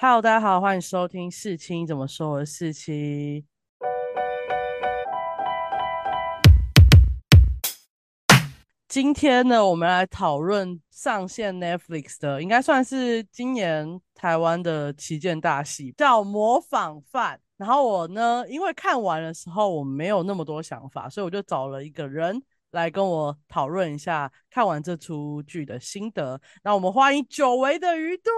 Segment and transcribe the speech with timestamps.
[0.00, 2.30] Hello，大家好，欢迎收听四七怎么说？
[2.30, 3.44] 我是四七。
[8.86, 17.36] 今天呢，我们来讨论上线 Netflix 的，应该算是今年台湾的旗舰大戏，叫《模仿犯》。
[17.56, 22.40] 然后我呢，因为看完的时候我没有那么多想法，所以我就找了一个人
[22.70, 26.40] 来跟我讨论一下看完这出剧的心得。
[26.62, 28.30] 那我们欢迎久违的鱼肚。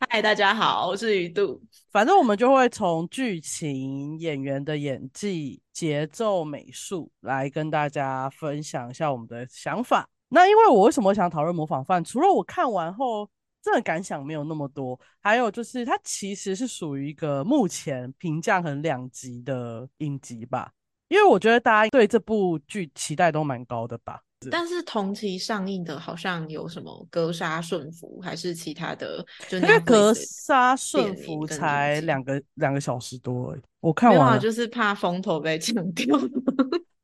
[0.00, 1.60] 嗨，大家好，我是鱼度。
[1.90, 10.08] 反正我们就会从剧情、演员的演技、节奏、美术来跟大家分享一下我们的想法。
[10.28, 12.02] 那因为我为什么想讨论模仿犯？
[12.02, 13.28] 除了我看完后
[13.62, 20.72] 真的感想没有那么多，还有就是它其实是属于一个目前评价很两极的影集吧。
[21.08, 24.22] 因为我觉得大家对这部剧期待都蛮高的吧。
[24.50, 29.24] 但是同期上映的好像有什么《格杀顺服》还是其他的？
[29.48, 36.18] 就格杀顺服》才两个两个小时多，我看完就是怕风头被抢掉。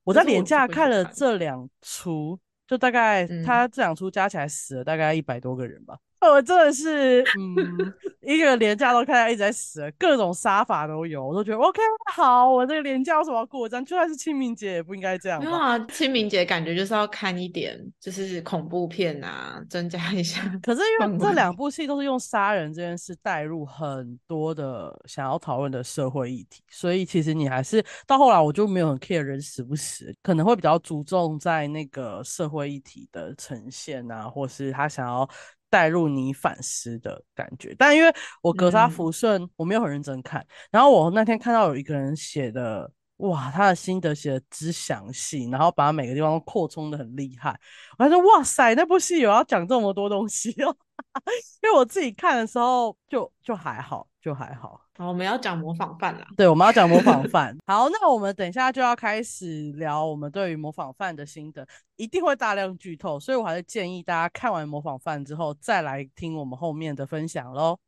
[0.04, 5.98] 我在廉价看了这两出，就大概他这两出加起来死了大概一百多个人吧。
[6.20, 11.80] 我真的是， 嗯，一个廉价都看到一直在死，各种杀法都有，我都觉得 OK
[12.12, 12.50] 好。
[12.50, 13.84] 我这个廉价为什么要过章？
[13.84, 15.38] 就算是清明节也不应该这样。
[15.38, 20.42] 没有啊，清明节感觉就是要看一点，就是恐怖片啊，增加一下。
[20.62, 35.28] 可是因为这两 部戏都是用杀人这件事带入很多的想要讨论的社会议题，所以其实你还是到后来我就没有很 care 人死不死，可能会比较注重在那个社会议题的呈现啊，或是他想要。
[35.70, 40.44] 带入你反思的感觉，但因为我格杀福顺，我没有很认真看。
[40.70, 47.58] 然后我那天看到有一个人写的，哇，他的心得写的之详细，然后把每个地方都扩充的很厉害。
[47.98, 50.74] 我还说，哇塞，那部戏有要讲这么多东西哦。
[51.62, 54.80] 因为我自己看的时候，就就还好，就还好。
[54.96, 56.26] 好，我们要讲模仿犯了。
[56.36, 57.56] 对，我们要讲模仿犯。
[57.66, 67.78] 好，那我们等一下就要开始聊我们对于模仿犯的心得，一定会大量剧透，所以我还是建议大家看完模仿犯之后再来听我们后面的分享喽。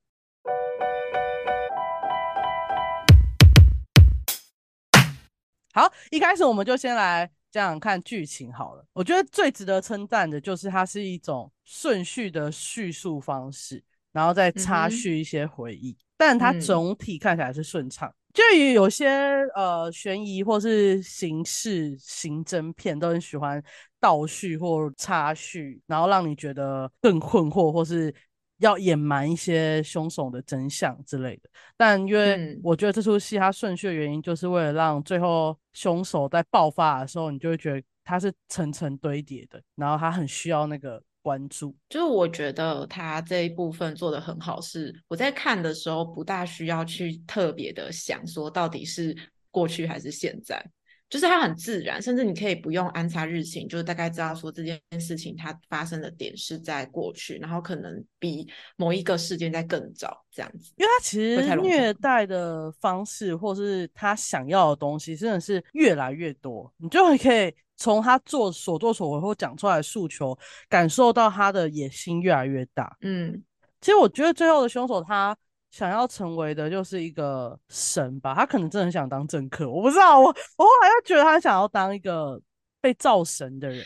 [5.73, 8.85] 好，一开始我们就先来讲讲看剧情好了。
[8.93, 13.83] 我觉得最值得称赞的就是它是一种顺序的叙述方式，
[14.13, 15.97] 然后再插叙一些回忆。
[16.17, 19.09] 但它总体看起来是顺畅，就于有些
[19.55, 23.63] 呃悬疑或是刑事刑侦片都很喜欢
[23.99, 28.15] 倒叙或插叙，然后让你觉得更困惑，或是
[28.61, 31.51] 要隐瞒一些凶手的真相之类的。
[31.77, 41.03] 但因为我觉得这出戏它顺序的原因，就是为了让最后凶手在爆发的时候，你就会觉得他是层层堆叠的，然后他很需要那个。
[41.23, 49.15] 关注就是我觉得他这一部分做的很好，是我在看的时候不大需要去特别的想说到底是
[49.51, 50.65] 过去还是现在，
[51.11, 60.73] 就是它很自然，甚至你可以不用安插日期，就是大概知道说这件事情它发生的点是在过去，然后可能比某一个事件在更早这样子。
[60.77, 67.53] 因为他其实虐待的方式或是他想要的东西真的是越来越多，你就会可以。
[67.83, 70.39] 从他做所作所为或讲出来的诉求，
[70.69, 72.95] 感受到他的野心越来越大。
[73.01, 73.43] 嗯，
[73.81, 75.35] 其实我觉得最后的凶手他
[75.71, 80.19] 想要成为的就是一个神吧，他可能真的很想当政客，我不知道。
[80.19, 82.41] 我我好像觉得他想要当一个
[82.81, 83.85] 被造神的人。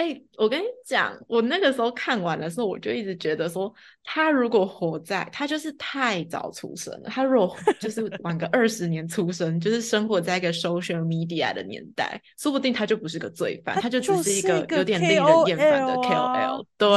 [0.00, 3.70] 哎，我跟你讲，我那个时候看完的时候，我就一直觉得说，
[4.02, 7.10] 他如果活在，他就是太早出生了。
[7.10, 16.64] 他如果就是晚个二十年出生，就是生活在一个 social media 的年代，说不定他就不是个罪犯，他就只是一个有点令人厌烦的 KOL。
[16.78, 16.96] 对，没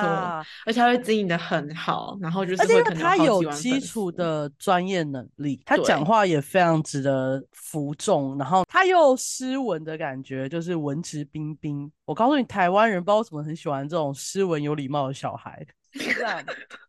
[0.00, 11.92] 错，而且他会经营的很好，然后就是会可能他有基础的专业能力，他讲话也非常值得服众，然后他又斯文的感觉，就是文质彬彬。
[12.06, 15.66] 我告诉你，台湾人不知道为什么很喜欢这种斯文有礼貌的小孩，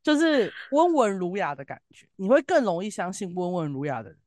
[0.04, 4.18] 就是温文儒雅的感觉，你会更容易相信温文儒雅的人。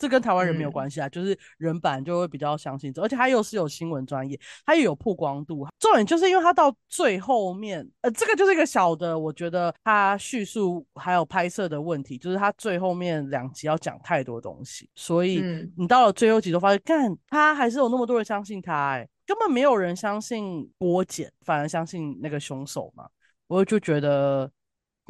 [0.00, 5.66] 这跟台湾人没有关系啊，就是人版就会比较相信这，而且他又是有新闻专业，他又有曝光度。
[5.80, 15.42] 重点就是因为他到最后面，呃，这个就是一个小的，我觉得他叙述还有拍摄的问题，就是他最后面两集要讲太多东西，所以
[15.76, 23.08] 你到了最后集都发现，干他还是有那么多人相信他，哎，根本没有人相信郭检，反而相信那个凶手嘛，
[23.46, 24.50] 我就觉得。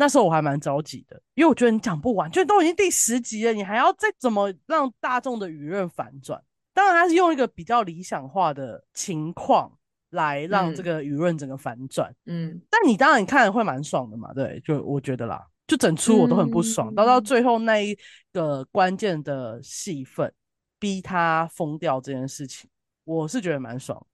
[0.00, 6.40] 那时候我还蛮着急的，因为我觉得你讲不完，就都已经第十集了，你还要再怎么让大众的舆论反转？
[6.72, 9.68] 当然，他是用一个比较理想化的情况
[10.10, 12.14] 来让这个舆论整个反转。
[12.26, 15.44] 嗯，但你当然你看会蛮爽的嘛，对，就我觉得啦。
[15.66, 16.94] 就整出我都很不爽。
[16.94, 17.98] 到到最后那一
[18.32, 20.32] 个关键的戏份，
[20.78, 22.70] 逼他疯掉这件事情，
[23.08, 24.06] 我是觉得蛮爽，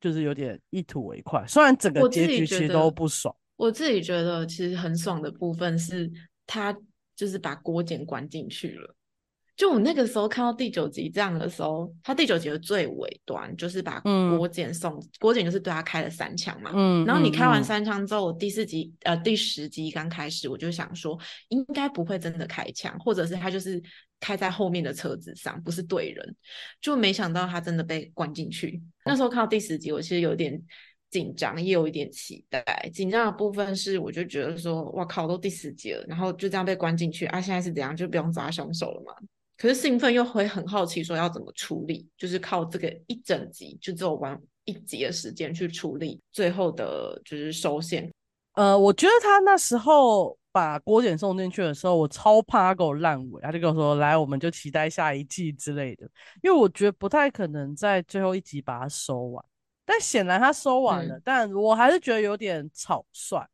[0.00, 1.44] 就是有点一吐为快。
[1.46, 6.10] 虽然整个结局其实都不爽，我自己觉得其实很爽的部分是
[6.46, 6.76] 他
[7.14, 8.96] 就是把郭简关进去了。
[9.56, 16.72] 就我那个时候看到第九集这样的时候，他第九集的最尾端就是把郭简送，郭简就是对他开了三枪嘛。
[16.74, 21.16] 嗯，然后你开完三枪之后，第四集呃第十集刚开始，我就想说
[21.50, 23.80] 应该不会真的开枪，或者是他就是
[24.20, 26.36] 开在后面的车子上，不是对人。
[26.80, 28.80] 就没想到他真的被关进去。
[29.04, 30.62] 那时候看到第十集，我其实有点
[31.10, 32.62] 紧张，也有一点期待。
[32.94, 37.96] 紧张的部分是，我就觉得说，哇靠，都第十集了，然后就这样被关进去啊，现在是怎样？
[37.96, 39.14] 就不用抓凶手了嘛？
[39.56, 48.10] 可是兴奋又会很好奇，说要怎么处理，就是靠这个一整集就只有玩一集的时间去处理最后的，就是收线。
[48.54, 56.08] 呃，我觉得他那时候把郭简送进去的时候，我超怕他给我烂尾，他就跟我说：“来，我们就期待下一季之类的。”
[56.42, 59.44] 因为我觉得不太可能在最后一集把它收完。
[59.84, 63.46] 但显然他收完了，但我还是觉得有点草率，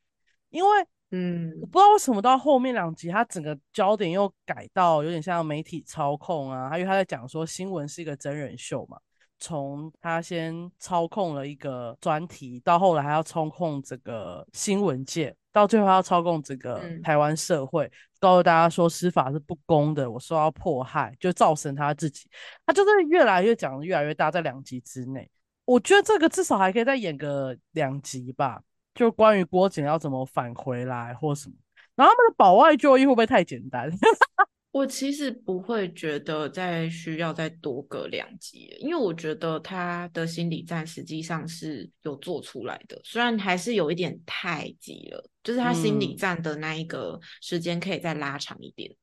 [0.51, 0.71] 因为。
[1.13, 6.77] 嗯，我不知道为什么到后面两集，他整个焦点又改到有点像媒体操控啊。
[6.77, 8.99] 因为他在讲说新闻是一个真人秀嘛，
[9.39, 22.29] 从他先操控了一个专题，到后来还要操控这个新闻界，到最后要操控这个台湾社会，告诉大家说司法是不公的，我受到迫害，就造成他自己，
[22.65, 25.31] 他就是越来越讲的越来越大，在两集之内，
[25.65, 28.63] 我觉得这个至少还可以再演个两集吧。
[28.95, 31.55] 就关于郭检要怎么返回来或什么，
[31.97, 33.91] 然后他们的保外就医会不会太简单？
[34.77, 48.95] 我其实不会觉得再需要再多个两集，因为我觉得他的心理战实际上是有做出来的，虽然还是有一点太急了，就是他心理战的那一个时间可以再拉长一点，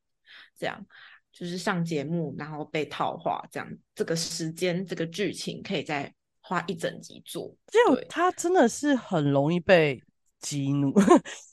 [0.59, 0.85] 这样
[1.31, 6.13] 就是上节目然后被套话，这样这个时间这个剧情可以再。
[6.45, 9.97] 花一整集做，就他真的是很容易被
[10.43, 10.93] 激怒。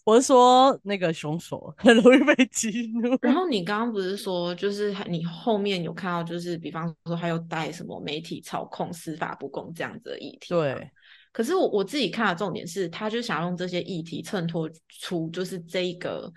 [0.04, 3.16] 我是说那个凶手很容易被激怒。
[3.22, 10.48] 然后你刚刚不是说，就是你后面有看到，就是比方说还有带什么媒体操控、司法不公这样子的议题。
[10.48, 10.90] 对。
[11.32, 16.30] 可是我我自己看的重点是，他就想用这些议题衬托出，就是这一个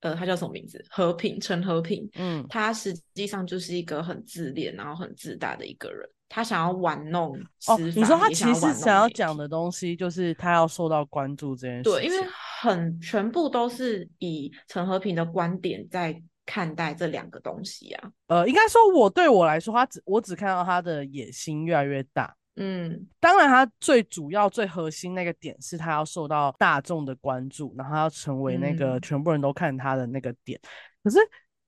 [0.00, 0.84] 呃，他叫什么名字？
[0.90, 2.06] 和平陈和平。
[2.16, 2.44] 嗯。
[2.48, 6.06] 他实际上就是一个很自恋，然后很自大的一个人。
[6.30, 7.34] 他想要玩弄
[7.66, 11.84] 哦，你说他其实想要讲的东西就是他要受到关注这件事。
[11.84, 12.18] 对，因为
[12.60, 18.10] 很全部都是以陈和平的观点在看待这两个东西啊。
[18.26, 22.36] 呃，应该说我对我来说，他只我只看到他的野心越来越大。
[22.56, 30.60] 嗯，当然他最主要、最核心那个点是他要受到大众的关注，然后要成为那个全部人都看他的那个点。
[31.02, 31.18] 可是。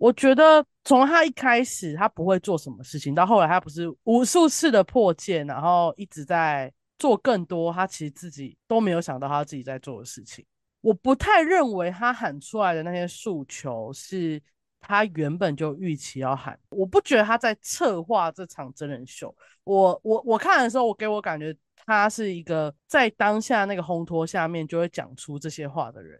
[0.00, 10.42] 我觉得从他一开始，他不会做什么事情，到后来他不是无数次的破戒，然后一直在做更多，他其实自己都没有想到他自己在做的事情。
[10.80, 14.40] 我不太认为他喊出来的那些诉求是
[14.80, 16.58] 他原本就预期要喊。
[16.70, 19.36] 我不觉得他在策划这场真人秀。
[19.64, 21.54] 我我我看的时候，我给我感觉
[21.84, 26.18] 他是一个在当下那个烘托下面就会讲出这些话的人。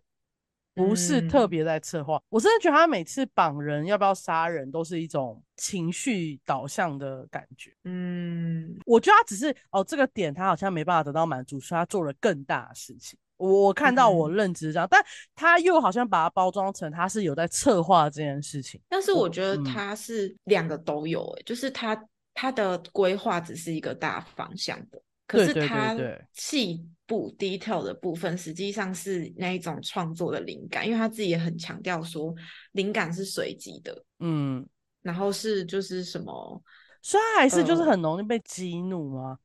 [0.89, 7.73] 不是特别在策划，我真的觉得他每次绑人要不要杀人，都是一种情绪导向的感觉。
[7.85, 13.19] 嗯，我觉得他只是哦，这个点他好像没办法得到满足，所以他做了更大的事情。
[13.37, 15.03] 我看到我认知这样，但
[15.35, 18.79] 他又好像把它包装成他是有在策划这件事情。
[18.89, 21.99] 但是我觉得他是两个都有，哎，就是他
[22.35, 25.01] 他的规划只是一个大方向的。
[25.31, 25.97] 可是他
[26.33, 32.35] 细部 detail 的部分，实际上是那一种创作的灵感，因为他自己也很强调说，
[32.73, 34.67] 灵感是随机的，嗯，
[35.03, 36.61] 然后是就是什么，
[37.01, 39.39] 所以他还是就是很容易被激怒吗？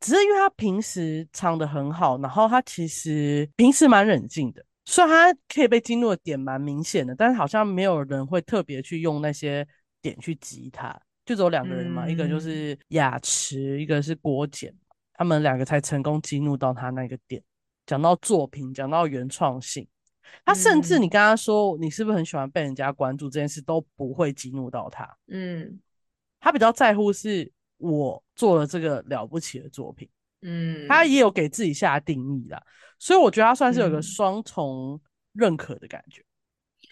[0.00, 9.64] 只是因为他平时唱的很好，然后他其实平时蛮冷静的，虽然他可以被激怒的点蛮明显的，但是好像没有人会特别去用那些
[10.02, 14.74] 点去激他，就只有两个人嘛，一个就是雅池，一个是郭简。
[15.18, 17.42] 他们两个才成功激怒到他那个点。
[17.84, 19.86] 讲到作品，讲到原创性，
[20.44, 25.16] 他甚至你跟他说你是不是很喜欢被人家关注这件事都不会激怒到他。
[25.26, 25.80] 嗯，
[26.38, 30.08] 他比较在乎是我做了这个了不起的作品。
[30.42, 32.62] 嗯，他也有给自己下定义啦，
[32.98, 35.00] 所以我觉得他算是有个双重
[35.32, 36.22] 认可的感觉。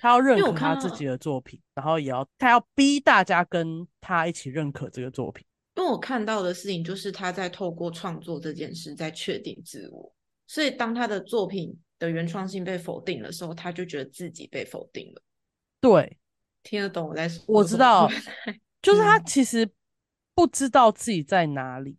[0.00, 5.46] 他要认可他自己的作品，然后也要他要逼大家跟他一起认可这个作品。
[5.76, 10.12] 因为我看到的事情就是他在透过创作这件事在确定自我，
[10.46, 15.22] 所以当他的作品的原创性被否定的时候，他就觉得自己被否定了。
[15.78, 16.18] 对，
[16.62, 17.44] 听得懂我在说？
[17.46, 18.08] 我知道，
[18.80, 19.68] 就是他嗯其实
[20.34, 21.96] 不知道自己在哪里，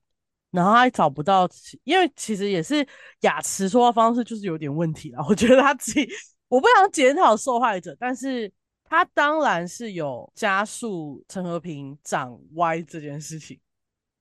[0.49, 2.85] 然后他也找不到其，因为其实也是
[3.21, 5.23] 雅慈说话方式就是有点问题了。
[5.29, 6.09] 我觉得他自己，
[6.47, 8.51] 我不想检讨受害者，但是
[8.83, 13.59] 他当然是有加速陈和平长歪这件事情。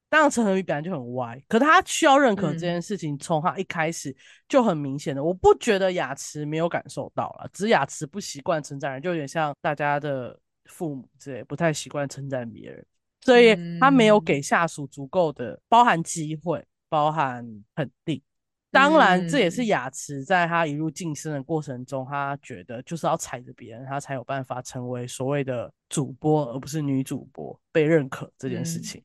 [0.09, 4.15] 当然，陈恒宇本来就很歪，可他需要认可这嗯件事情，从他一开始
[4.49, 5.23] 就很明显的。
[5.23, 12.87] 我不觉得雅慈没有感受到了，只是雅慈不习惯称赞人，就有点像大家的父母之类，不太习惯称赞别人，
[13.23, 17.45] 所以他没有嗯给下属足够的包含机会、包含
[17.75, 18.23] 肯定。
[18.71, 29.03] 当然，这也是嗯雅慈在他一路晋升的过程中，他觉得就是要踩着别人，他才有办法成为所谓的主播，而不是女主播被认可这件事嗯情。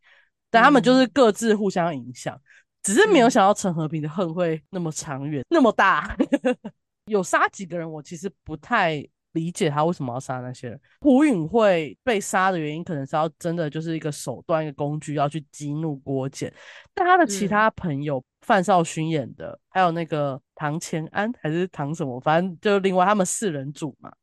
[0.52, 2.40] 但他们就是嗯各自互相影响，
[2.84, 6.16] 只是没有嗯想到陈和平的恨会那么长远、那么大。
[7.06, 10.80] 有杀几个人，我其实不太理解他为什么要杀那些人。
[11.00, 16.54] 胡允会被杀的原因，可能是要真的就是一个手段、一个工具，要去激怒郭简。
[16.94, 24.14] 但他的其嗯他朋友，范少勋演的，还有那个唐乾安还是唐什么，反正就另外他们四人组嘛，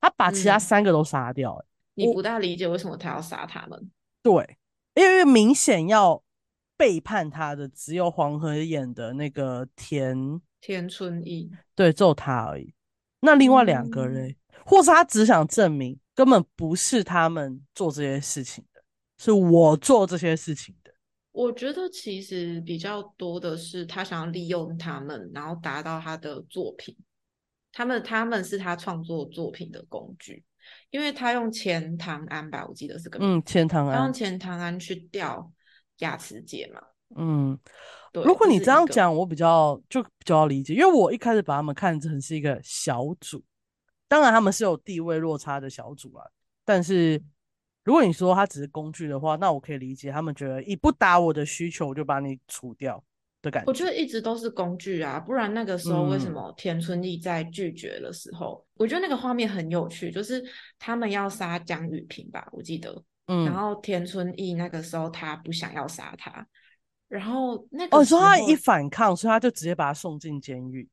[0.00, 1.64] 他把其他嗯三个都杀掉、欸。
[1.94, 3.90] 你不大理解为什么他要杀他们。
[4.22, 4.57] 对，
[4.98, 6.20] 因为明显要
[6.76, 12.74] 背叛他的只有黄河演的那个田，田春义，对，只有他而已。
[13.20, 14.36] 那另外两个嗯人，
[14.66, 18.82] 或是他只想证明根本不是他们做这些事情的，
[19.18, 20.92] 是我做这些事情的。
[21.30, 26.96] 我觉得其实比较多的是他想要利用他们，然后达到他的作品。
[27.70, 30.42] 他们他们是他创作作品的工具，
[30.90, 35.52] 因为他用钱塘安吧，我记得是个名嗯，字钱塘安他用，钱塘安去钓
[35.98, 36.80] 雅慈姐嘛。
[37.16, 37.58] 嗯，
[38.12, 43.42] 对，如果你这样讲，我比较就比较理解，因为我一开始把他们看成是一个小组，
[44.06, 46.24] 当然他们是有地位落差的小组啊。
[46.64, 47.22] 但是
[47.82, 53.02] 如果你说他只是工具的话，那我可以理解他们觉得一不达我的需求，我就把你除掉
[53.42, 53.68] 的感觉。
[53.68, 60.44] 我觉得一直都是工具啊，不然那个时候为什嗯么田春义在拒绝的时候，我觉得那个画面很有趣，就是
[60.78, 62.90] 他们要杀江雨萍吧，我记得，
[63.26, 66.46] 嗯然嗯，后田春义那个时候他不想要杀他，
[67.08, 70.88] 然后那哦，个时你说他一反抗，所以他就直接把他送进监狱。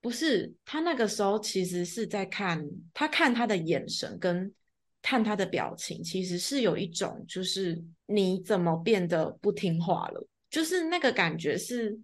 [0.00, 2.62] 不是他那个时候其实是在看
[2.92, 4.52] 他看他的眼神跟
[5.00, 11.98] 看他的表情，其实是有一种就是你怎么变得不听话了，就是那个感觉是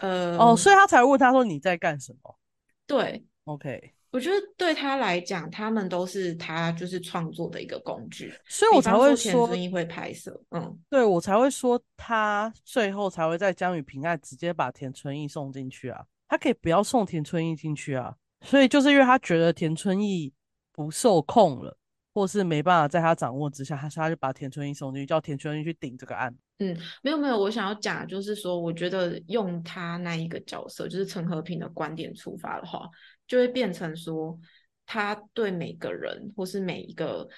[0.00, 2.36] 呃哦，所以他才问他说你在干什么
[2.84, 3.24] 对。
[3.44, 8.32] ？OK，我觉得对他来讲，他们都是他就是创作的一个工具。
[8.48, 20.32] 所以我才会说田说，遵义会拍摄，嗯，对我才会说他最后才会在江雨平案直接把田春义送进去啊，他可以不要送田春义进去啊，所以就是因为他觉得田春义
[20.72, 21.76] 不受控了，
[22.14, 26.32] 或是没办法在他掌握之下，他他就把田春义送进去，叫田春义去顶这个案。
[26.62, 32.88] 嗯没有没有，我想要讲就是说，我觉得用他那一个角色，就是陈和平的观点出发的话，
[33.26, 34.38] 就会变成说，
[34.86, 37.28] 他对每个人或是每一个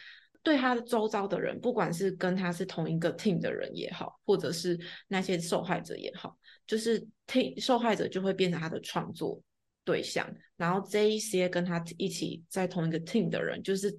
[0.42, 4.78] 对他的周遭的人，不管是跟他是同一个 team 的人也好，或者是
[5.08, 9.40] 那些受害者也好，就是听受害者就会变成他的创作
[9.84, 13.96] 对象，然后这一些跟他一起在同一个 team 的人，就是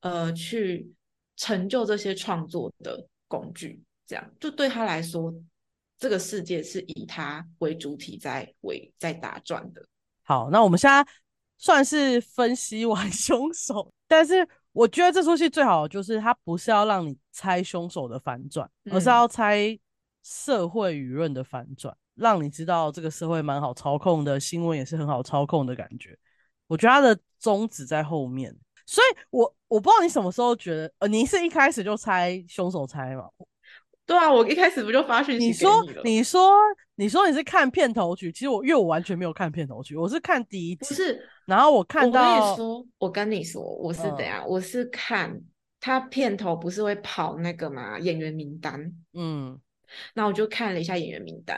[0.00, 0.92] 呃去
[1.36, 3.82] 成就这些创作的工具。
[4.10, 5.32] 这样就对他来说，
[5.96, 9.80] 这个世界是以他为主体在为在打转的。
[10.24, 11.06] 好，那我们现在
[11.58, 19.78] 算是分析完 凶手，但是我觉得这出戏最好就是它不是要让你猜凶手的反转，而是嗯要猜
[20.24, 26.18] 社会舆论的反转，让你知道这个社会蛮好操控的，新闻也是很好操控的感觉。
[26.66, 28.52] 我觉得它的宗旨在后面，
[28.86, 33.28] 所以我我不知道你什么时候觉得，呃，你是一开始就猜凶手猜吗？
[34.10, 36.50] 对啊，我一开始不就发讯息给你说你说
[36.96, 44.44] 你说你是看片头曲，其实我因为我完全没有看片头曲，我是看第一集，不是，然后我看我跟你到说，我跟你说，我是怎嗯样？
[44.48, 45.40] 我是看
[45.78, 49.56] 他片头不是会跑那个嘛演员名单，嗯，
[50.12, 51.56] 然后我就看了一下演员名单，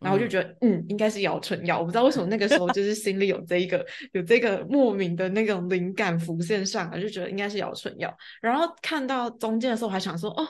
[0.00, 1.78] 然后我就嗯觉得，嗯，应该是姚春耀。
[1.78, 8.12] 我不知道为什么那个时候就是 心里有这一个有这个莫名的那种灵感浮现上来，就觉得应该是姚春耀。
[8.40, 10.48] 然后看到中间的时候，我还想说，哦，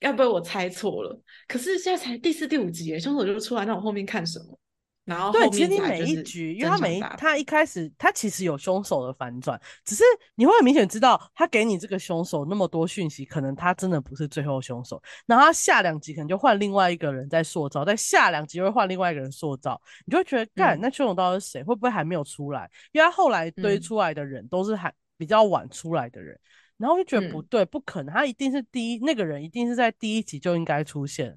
[0.00, 1.20] 要不会我猜错了？
[1.46, 4.58] 可是现在才第四、第五集耶，凶手就出来，那我后面看什么？
[5.04, 15.02] 然后对，其实你每一局，因为他每一他一开始他其实有凶手的反转，只是你会很明显知道他给你这个凶手那么多讯息，可能他真的不是最后凶手。
[15.24, 21.62] 然后他下两集可能就换另外一个人在塑造，在下两集又会换另外一个人塑造，你就会觉得，干、嗯那凶手到底是谁？
[21.62, 22.70] 会不会还没有出来？
[22.92, 26.38] 因为他后来堆嗯出来的人都是还比较晚出来的人，
[26.78, 31.36] 然后我就觉得不嗯对，不可能，他一定是第一那个人一定是在第一集就应该出现。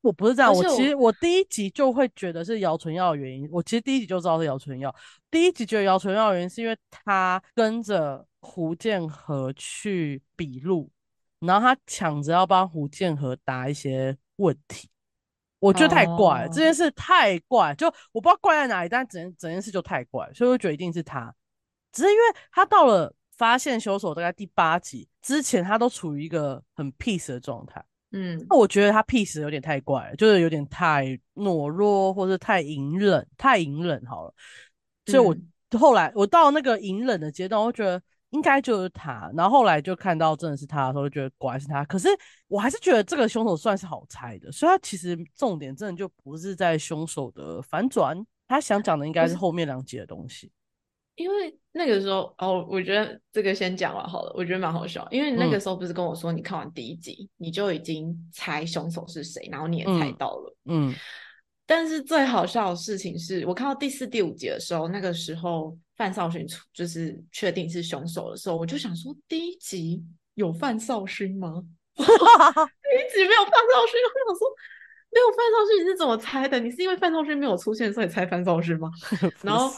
[0.00, 4.94] 我不是这样，我其实我我第一集就会觉得是姚纯耀的原因，我其实第一集就知道是姚纯耀。
[5.30, 10.90] 第一集觉得姚纯耀的原因是因为他跟着胡建和去笔录，
[11.40, 14.88] 然后他抢着要帮胡建和答一些问题，
[15.58, 21.34] 我觉得太怪了，这件哦事太怪，就我不知道怪在哪里，但整整件事就太怪，所以我觉得一定是他。
[21.92, 22.22] 只是因为
[22.52, 27.82] 他到了发现凶手大概第八集之前，他都处于一个很 peace 的状态。
[28.12, 34.34] 嗯那我觉得他 peace 有点太怪了，就是有点太懦弱，或者太隐忍，太隐忍好了。
[35.06, 39.32] 所以我嗯后来我到那个隐忍的阶段，我觉得应该就是他。
[39.34, 41.82] 然后后来就看到真的是他的时候，就觉得果然是他。
[41.86, 42.08] 可是
[42.46, 50.52] 我还是觉得这个凶手算是好猜的，所以他其实重点真的就不是在凶手的反转，他想讲的应该是后面两集的东西。
[51.14, 55.06] 因为那个时候哦，我觉得这个先讲完好了，我觉得蛮好笑。
[55.10, 60.56] 因为你那个嗯时候不是跟我说，你看完第一集，你就已经猜凶手是谁，然后你也猜嗯到了。
[60.66, 60.94] 嗯
[61.66, 70.02] 但是最好笑的事情是我看到第四、第五集的时候，那个时候范少勋出就是确定是凶手的时候，我就想说，第一集
[70.34, 71.62] 有范少勋吗？
[71.94, 74.48] 第一集没有范少勋，我想说
[75.12, 76.58] 没有范少勋，你是怎么猜的？
[76.58, 78.90] 你是因为范少勋没有出现，所以猜范少勋吗？
[79.44, 79.70] 然后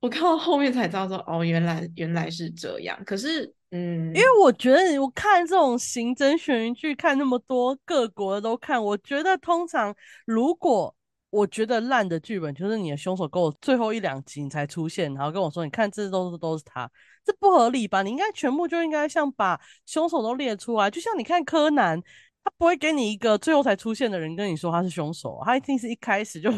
[0.00, 2.96] 我看到后面才知道说，哦，原来原来是这样。
[3.04, 10.94] 可是，嗯，因为我觉得我看这种刑侦悬疑剧，看那么多各国的都看，我觉得通常如果
[11.30, 16.88] 我觉得烂的剧本，就是你的凶手跟我最后一两集你才出现，然后跟我说，你看这都是都是他，
[17.24, 18.02] 这不合理吧？
[18.02, 22.00] 你应该全部就应该像把凶手都列出来，就像你看柯南，
[22.44, 26.50] 他不会给你一个最后才出现的人跟你说他是凶手，他一定是一开始就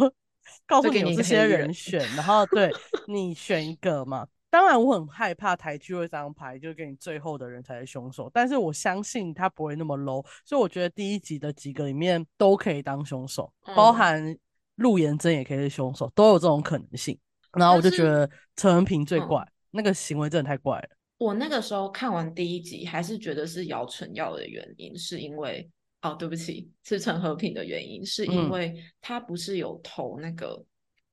[0.66, 2.70] 告诉给你有这些人人选，然后对
[3.08, 4.26] 你选一个嘛。
[4.52, 8.28] 当然，我很害怕台剧会这张牌，就给你最后的人才是凶手。
[8.34, 14.36] 但是我相信他不会那么 low，所以我觉得第一集的几个里面都可以当凶手，包嗯含
[14.74, 17.16] 陆延真也可以是凶手，都有这种可能性。
[17.52, 20.88] 然后我就觉得陈文平最嗯怪，那个行为真的太怪了。
[21.18, 25.70] 我那个时候看完第一集，还是觉得是姚纯耀的原因，是因为
[26.02, 28.50] 哦，对不起，是陈和平的原因，是因嗯。
[28.50, 30.64] 为他不是有投那个，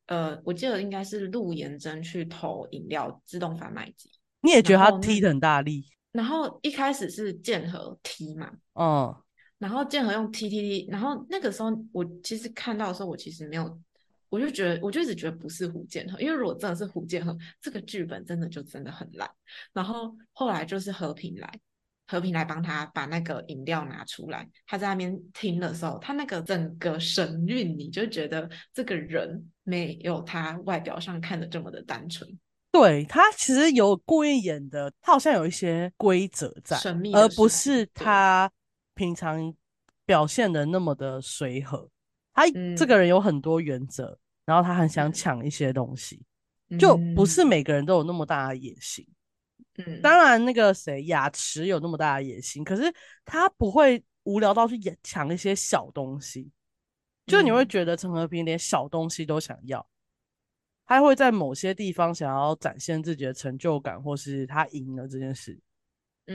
[0.05, 4.09] 呃，我记得应该是陆延真去投饮料自动贩卖机，
[4.41, 9.13] 你也觉得他踢的很大力，然后一开始是建和踢嘛，嗯，
[9.57, 13.77] 然后建和用 T T T，，然后那个时候我其实看到的时候，我其实没有，
[14.29, 19.29] 我就觉得我就一直觉得不是胡建和，因为如果真的是胡建和，这个剧本真的就真的很烂。
[19.73, 21.59] 然后后来就是和平来，
[22.07, 32.27] 和平来帮他把那个饮料拿出来，他在那边听的时候，他那个整个神韵，你就觉得这个人没有他外表上看的这么的单纯，
[32.71, 38.49] 对他其实有故意演的，他好像有一些规则在，神秘而不是他
[38.95, 39.53] 平常
[40.05, 41.89] 表现的那么的随和。
[42.33, 42.87] 他这嗯。
[42.87, 46.21] 个人有很多原则，然后他很想嗯抢一些东西，
[46.79, 49.05] 就不是嗯每个人都有那么大的野心。
[49.85, 56.51] 嗯，当然，那个谁雅池有那么大的野心，可是他不会无聊到去演抢一些小东西，
[57.25, 57.67] 就你会嗯。
[57.67, 59.87] 觉得陈和平连小东西都想要，
[60.85, 65.59] 他会在某些地方想要展现自己的成就感，或是他赢了这件事，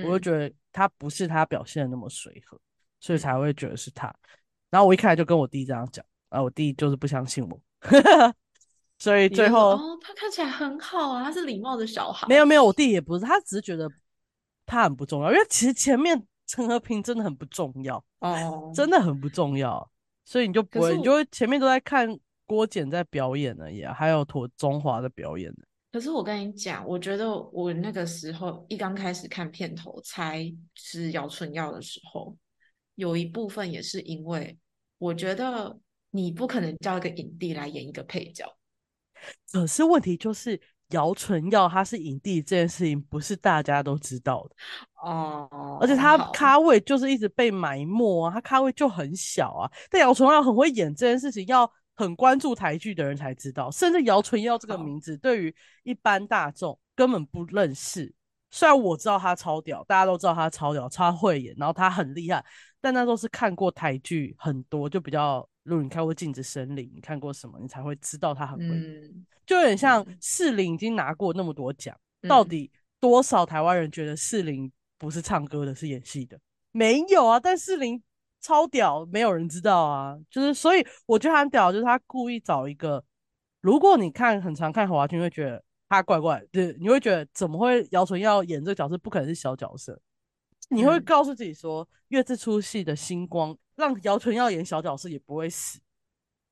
[0.05, 0.23] 我就嗯。
[0.23, 2.61] 觉得他不是他表现的那么随和，
[3.01, 3.21] 所以嗯。
[3.21, 4.15] 才会觉得是他。
[4.71, 7.61] 然后我一开始就跟我弟这样讲，啊，我弟就是不相信我，
[9.03, 12.25] 所以最后哦，他看起来很好啊，他是礼貌的小孩。
[12.29, 13.91] 没有没有，我弟也不是，他只是觉得
[14.65, 19.91] 他很不重要，因为其实前面陈和平真的很不重要，哦，真的很不重要，
[20.25, 25.65] 所以你就不会，你就会前面都在看郭简在表演而已、啊，还有妥中华的表演呢。
[25.91, 32.37] 可是我跟你讲，我觉得我那个时候一刚开始看片头猜是姚春耀的时候，
[32.95, 34.57] 有一部分也是因为
[34.99, 35.77] 我觉得
[36.13, 38.47] 你不可能叫一个影帝来演一个配角。
[39.53, 44.57] 可是问题就是姚纯耀他是影帝这件事情不是大家都知道的，
[45.03, 49.71] 哦，而且他咖位就是一直被埋没啊，他咖位就很小啊。
[49.91, 58.13] 但姚纯耀很会演这件事情，要很关注台剧的人才知道，甚至姚纯耀这个名字对于一般大众根本不认识，
[58.51, 62.45] 虽然我知道他超屌，大家都知道他超屌、超会演，然后他很厉害，
[62.83, 69.27] 但那都是看过台剧很多，就比较，如果你看过《镜子森林》，你看过什么，你才会知道他很会演。
[69.47, 71.97] 就有点像四零已经拿过那么多奖，
[72.29, 76.39] 到底多少台湾人觉得四零不是唱歌的，是演戏的？
[76.73, 78.03] 没有啊，但四零
[78.43, 80.19] 超屌，没有人知道啊。
[80.29, 83.03] 就是所以我觉得很屌，就是他故意找一个，
[83.61, 85.65] 如果你看很常看华君，会觉得。
[85.93, 88.97] 他怪怪，对，你会觉得怎么会姚纯要演这个角色？
[88.97, 90.01] 不可能是小角色。
[90.73, 95.79] 你会告诉自己说，月这出戏的星光，让姚纯耀演小角色也不会死，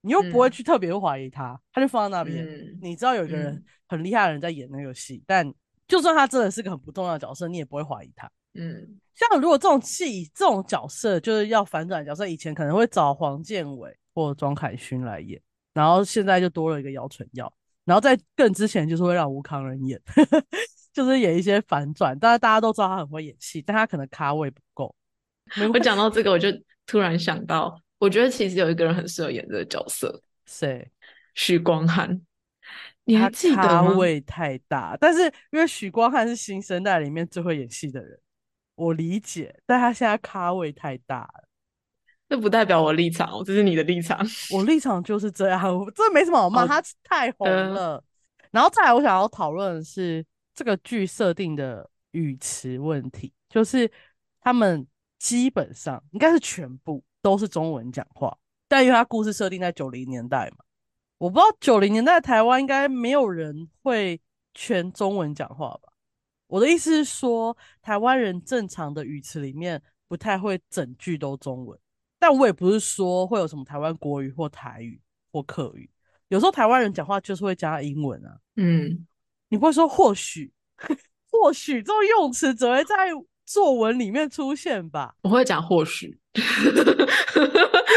[0.03, 2.47] 你又不会去特别怀疑他，他就放在那边。
[2.81, 5.53] 你知道有一个人很厉害的人在演那个戏，但
[5.89, 8.31] 就算他真的是个很不重要的角色，你也不会怀疑他。
[8.55, 15.41] 嗯，像如果这种戏、这种角色就是要反转角色，以前可能会找黄建伟或庄凯勋来演，
[15.73, 17.53] 然后现在就多了一个姚纯耀。
[17.85, 20.01] 然后在更之前，就是会让吴康仁演，
[20.93, 22.19] 就是演一些反转。
[22.19, 24.95] 但是大家都知道他很会演戏，但他可能咖位不够。
[25.73, 26.49] 我讲到这个，我就
[26.87, 30.91] 突然想到，我觉得其实有一个人很适合演这个角色，谁？
[31.35, 32.21] 许光汉。
[33.05, 38.21] 你还记得咖位太大，但是因为许光汉是新生代里面最会演戏的人，
[38.77, 39.53] 我理解。
[39.67, 41.49] 但他现在咖位太大了。
[42.29, 44.25] 这不代表我立场，这是你的立场。
[44.53, 45.61] 我立场就是这样，
[45.97, 48.01] 这没什么好骂，他太红了。
[48.53, 50.25] 然后再来，我想要讨论的是
[50.61, 53.91] 这个剧设定的语词问题，就是
[54.43, 54.87] 他们
[55.19, 58.37] 基本上应该是全部都是中文讲话，
[58.69, 60.59] 但因为他故事设定在九零年代嘛，
[61.17, 64.21] 我不知道九零年代台湾应该没有人会
[64.53, 65.95] 全中文讲话吧？
[66.47, 71.81] 我的意思是说，台湾人正常的语词里面不太会整句都中文。
[72.19, 75.01] 但我也不是说会有什么台湾国语或台语
[75.33, 75.89] 或客语，
[76.29, 78.39] 有时候台湾人讲话就是会加英文啊。
[78.57, 79.07] 嗯，
[79.51, 80.51] 你不会说或许，
[81.31, 82.95] 或许这种用词只会在
[83.45, 85.15] 作文里面出现吧？
[85.23, 86.19] 我会讲或许，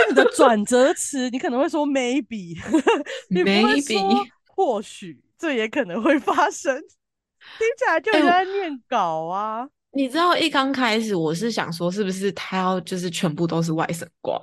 [0.10, 2.58] 你的转折词你可能会说 maybe，
[3.30, 9.70] 你不会说或许，这也可能会发生，听起来就在念稿啊。
[9.92, 14.40] 你知道一刚开始我是想说，是不是他要就是全部都是外省挂，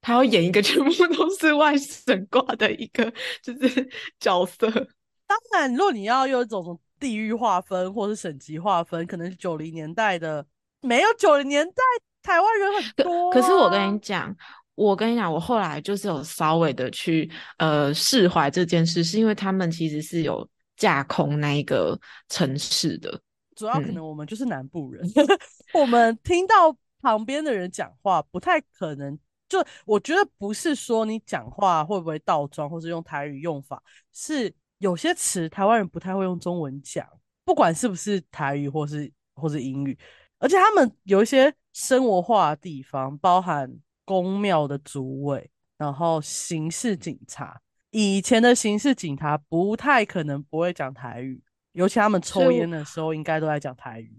[0.00, 4.88] 他要演一个全部都是外省挂的一个就是角色。
[5.30, 10.44] 当然，如果你要用一种地域划分或是省级划分，可能是九零年代的，
[10.80, 11.74] 没有九零年代
[12.20, 13.30] 台湾人很多。
[13.30, 14.36] 可是我跟你讲，
[14.74, 20.44] 我跟你讲，我后来就是有稍微的去呃释怀这件事，是因为他们其实是有
[20.76, 21.96] 架空那一个
[22.28, 23.22] 城市的。
[23.54, 25.08] 主要可能我们就是南部人，
[25.74, 29.16] 我们听到旁边的人讲话，不太可能。
[29.48, 37.06] 就我觉得不是说你讲话会不会倒装，或是用台语用法，是有些词台湾人不太会用中文讲，
[37.44, 39.96] 不管是不是台语或是或是英语。
[40.38, 43.70] 而且他们有一些生活化的地方，包含
[44.06, 51.42] 公庙的主委，然后刑事警察，以前的刑事警察不太可能不会讲台语。
[51.72, 54.18] 尤其他们抽烟的时候，应该都在讲台语。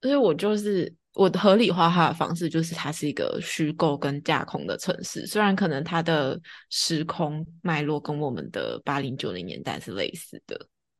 [0.00, 5.26] 所以我就是我合理化它的方式，就是它是一个虚构跟架空的城市。
[5.26, 10.58] 虽然可能它的时空脉络跟我们的八零九零年代是类似的，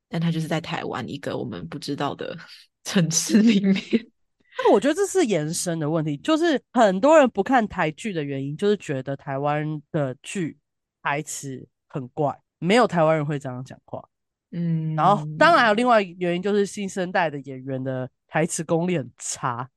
[0.09, 2.37] 但它就是在台湾一个我们不知道的
[2.85, 3.75] 城市里面。
[4.59, 10.55] 那我觉得这是延伸的问题，就是很多人不看台剧的原因，就是觉得台湾的剧
[11.01, 14.07] 台词很怪，没有台湾人会这样讲话。
[14.51, 19.67] 嗯，然后当然还有另外原因，就是新生代的演员的台词功力很差，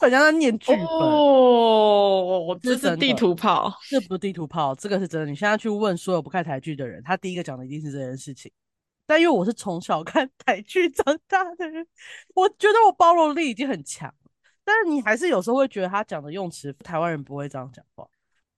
[0.00, 0.84] 好像在念剧本。
[0.84, 5.26] 哦，这是地图炮，这不是地图炮，这个是真的。
[5.26, 8.50] 你现在去问所有不看台剧的人，他第一个讲的一定是这件事情。
[9.06, 11.86] 但因为我是从小看台剧长大的人，
[12.34, 14.12] 我觉得我包容力已经很强。
[14.64, 18.06] 但是你还是有时候会觉得他讲的用词，台湾人不会这样讲话。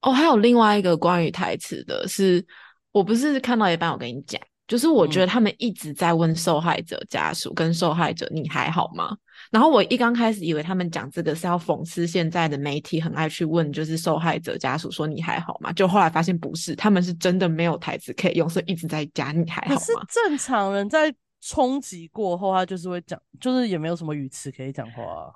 [0.02, 2.46] 哦，还有另外一个关于台词的是，
[2.92, 4.40] 我不是看到一半，我跟你讲。
[4.66, 9.16] 就是我觉得他们一直在问受害者家属跟受害者你还好吗？
[9.50, 15.72] 然后我一刚开始以为他们讲这个是要讽刺现在的媒体很爱去问，就是受害者家属说你还好吗？
[15.72, 19.80] 就后来发现不是，他们是真的没有台词可以用，所以一直在加你还好吗？
[19.80, 25.30] 是正常人在冲击过后，他就是会讲，就是也没有什么语词可以讲话。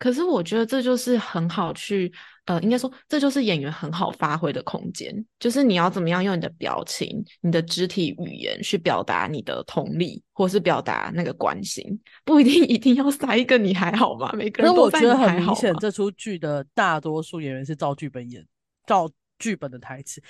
[0.00, 2.10] 可是我觉得这就是很好去，
[2.46, 11.84] 呃，应该说这就是演员很好发挥的空间，就是你要怎么样用你的表情、你的肢体语言去表达你的同理，或是表达那个关心，
[12.24, 14.32] 不一定一定要塞一个你还好吗？
[14.32, 18.42] 每个人都觉得很明显，这出剧的大多数演员是照剧本演，
[18.86, 19.06] 照
[19.38, 20.22] 剧本的台词，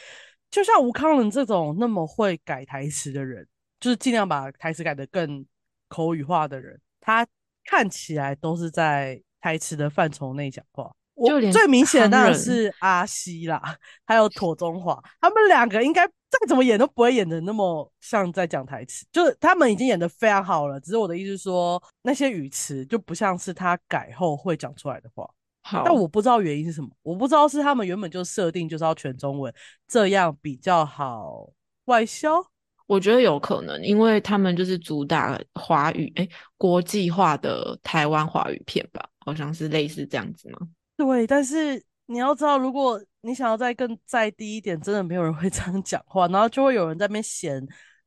[0.51, 3.47] 就像吴康仁这种那么会改台词的人，
[3.79, 5.47] 就是尽量把台词改得更
[5.87, 7.25] 口语化的人，他。
[7.63, 10.91] 看起来都是在台词的范畴内讲话。
[11.27, 13.61] 就连最明显的当然是阿西啦，
[14.07, 20.81] 还有妥中华，他们两个应该再怎么演都不会演的那么像在讲台词，就是他们已经演的非常好了。
[20.81, 25.29] 只是我的意思是说，那些语词就不像是他改后会讲出来的话。
[25.61, 29.53] 好，但我不知道原因是什么，我不知道是他们原本就设定就是要全中文，
[29.87, 31.51] 这样比较好
[31.85, 32.43] 外销。
[32.87, 36.27] 我觉得有可能，因为他们就是主打华语，哎，
[36.57, 40.69] 国际化的台湾华语片吧，好像是类似这样子吗？
[40.97, 47.67] 对，但是你要知道，如果你想要再更再低一点，真的没有人会 这样讲话，然后就会有人在那边嫌，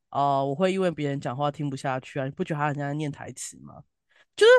[0.10, 3.76] 呃，我会因为别人讲话听不下去啊，你不觉得他很像在念台词吗？
[4.36, 4.52] 就是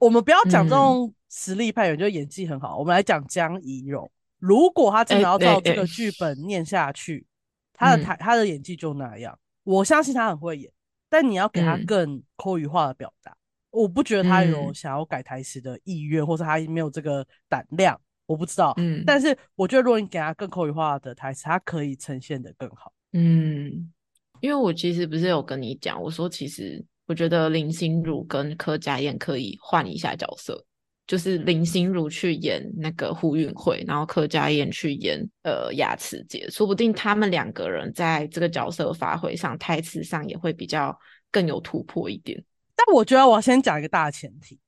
[0.00, 7.26] 我们不要讲这种实力派演员，就演技很好，我们来讲江怡蓉，如果他真的要照这个剧本念下去，
[7.72, 10.72] 他的台他的演技就那样，我相信他很会演，
[11.08, 13.36] 但你要给他更口语化的表达。
[13.74, 18.72] 我不觉得他有想要改台词的意愿，或者他没有这个胆量，我不知道。
[18.76, 22.92] 嗯，但是我觉得如果你给他更口语化的台词，他可以呈现的更好。
[23.12, 23.92] 嗯，
[24.40, 30.64] 因为我其实不是有跟你讲，我说其实我觉得林心如跟柯佳燕可以换一下角色，
[31.06, 40.98] 就是林心如去演那个胡运慧，然后柯佳燕去演呃雅慈姐，说不定他们两个人在这个角色发挥上，台词上也会比较
[41.30, 42.42] 更有突破一点。
[42.86, 44.58] 但我觉得我要先讲一个大前提，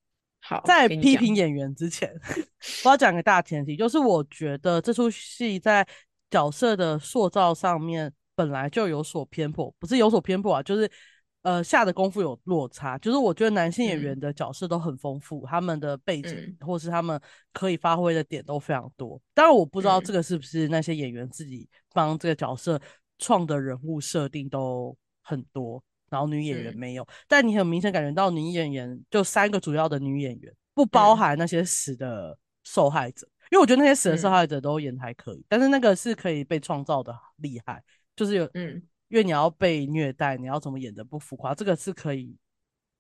[0.40, 2.10] 好，在批评演员之前，
[2.84, 5.86] 我要讲一个大前提，就是我觉得这出戏在
[6.30, 10.90] 角色的塑造上面本来就有所偏颇，不是有所偏颇啊，就是
[11.42, 12.98] 呃下的功夫有落差。
[12.98, 17.20] 就是我觉得男性演员的角色都很丰富，他们的背景或是他们
[17.52, 19.20] 可以发挥的点都非常多。
[19.34, 22.80] 当然我不知道这个是不是那些演员自己帮这个角色
[23.18, 25.82] 创的人物设定都很多。
[26.08, 37.82] 然后女演员没有，但你很明显感觉到女演员就三个主要的女演员，不包含那些死的受害者，因为我觉得那些死的受害者都演的还可以，但是那个是可以被创造的厉害，
[38.14, 42.36] 就是有，嗯，因为你要被虐待，你要怎么演的不浮夸，这个是可以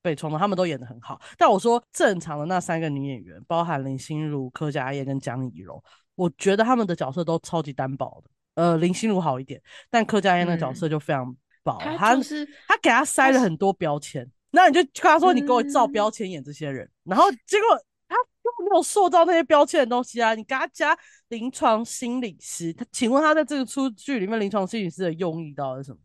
[0.02, 1.20] 被创造，他们都演的很好。
[1.38, 5.80] 但我说正常的那三个女演员，包含林心如、柯佳燕跟江怡蓉，
[6.16, 11.36] 我觉得他们的角色都超级单薄的，呃，林心如好一点，但柯佳燕的角色就非常。
[11.80, 17.68] 他就是他给他塞了很多标签，那你就跟他说你给我照标签演这些人，然后结果
[18.08, 20.34] 他又没有塑造那些标签的东西啊！
[20.34, 20.96] 你给他加
[21.28, 25.98] 临床心理师，他请问他在这个出剧里面临床心理师的用意到底是什么？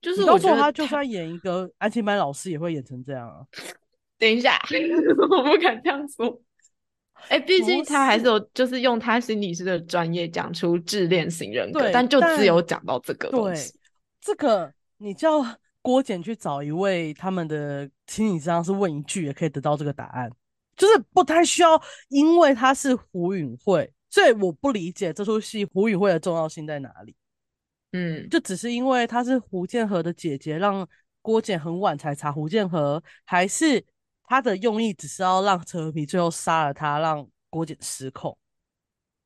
[0.00, 3.44] 就是我说他就算演一个安亲班老师也会演成这样啊！
[4.18, 4.58] 等一下，
[5.30, 6.40] 我不敢这样说。
[7.28, 13.72] 哎，毕竟他还是有就是用他心理师的专业讲出自恋型人格，但就只有讲到这个东西，
[14.20, 14.72] 这个。
[14.98, 15.44] 你叫
[15.82, 20.30] 郭简去找一位他们的心理上是问一句也可以得到这个答案，
[20.76, 27.14] 就是不太需要，因为他是胡允慧，所以我不理解这出戏胡允慧的重要性在哪里。
[27.92, 30.88] 嗯，就只是因为她是胡建和的姐姐，让
[31.22, 33.84] 郭简很晚才查胡建和，还是
[34.24, 38.36] 他的用意只是要让陈和平最后杀了他，让郭简失控。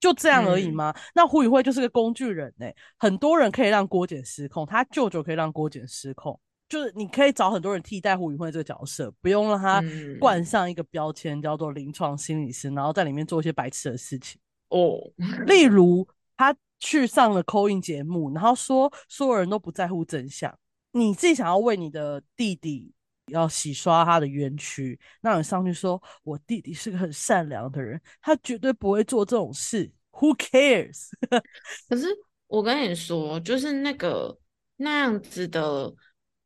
[0.00, 0.94] 就这样而已吗？
[1.14, 2.66] 那胡宇慧就是个工具人呢。
[2.98, 9.82] 很多人可以让郭简失控，他舅舅可以让郭简失控，就是你可以找很多人替代胡宇慧这个角色，不用让他
[10.20, 14.98] 冠上一个标签叫做临床心理师，然后在里面做一些白痴的事情哦。
[15.46, 16.06] 例如
[16.36, 20.56] 他去上了扣印节目，然后说所有人都不在乎真相，
[20.92, 22.92] 你自己想要为你的弟弟
[23.28, 29.90] 要洗刷他的冤屈，那你上去说我弟弟是个很善良的人，他绝对不会做这种事。
[30.12, 31.10] Who cares？
[31.88, 32.06] 可是
[32.48, 34.36] 我跟你说，就是那个
[34.76, 35.92] 那样子的，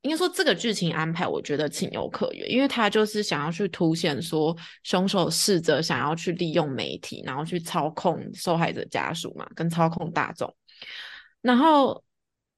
[0.03, 10.55] 应该说这个剧情安排，我觉得情有可原，因为他就是想要去凸显说，凶手试着想要去利用媒体，然后去操控受害者家属嘛，跟操控大众。
[11.41, 12.05] 然后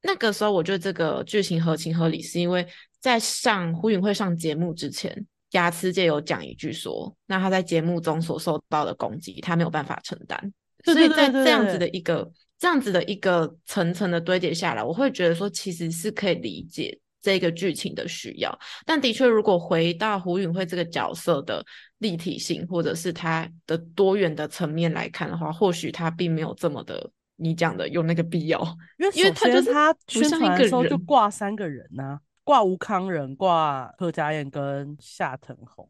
[0.07, 2.67] 那个时候，我觉得这个剧情合情合理，是因为
[3.01, 10.53] 在上胡允会上节目之前，雅慈姐有讲一句说，那他在节目中所受到的攻击，他没有办法承担。
[10.85, 18.59] 所以在这样子的一个这样子的一个层层的堆叠下来，我会觉得说其实是可以理解这个剧情的需要。
[18.85, 21.64] 但的确，如果回到胡允慧这个角色的
[21.99, 28.61] 立体性，或者是他的多元的层面来看的话，或许他并没有这么的你讲的有那个必要。
[28.99, 35.88] 因为因为他就是他宣传的时候就挂三个人呐，挂吴康仁、挂柯佳燕跟夏腾红。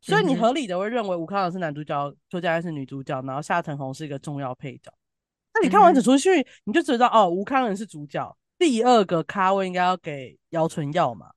[0.00, 4.90] 所以你合理的会认为吴康仁是男主角，柯佳燕是女主角，然后夏腾红是一个重要配角。
[5.52, 11.30] 那你看完整出去，你就知道哦，吴康仁是主角，第二个咖位应该要给姚纯耀嘛，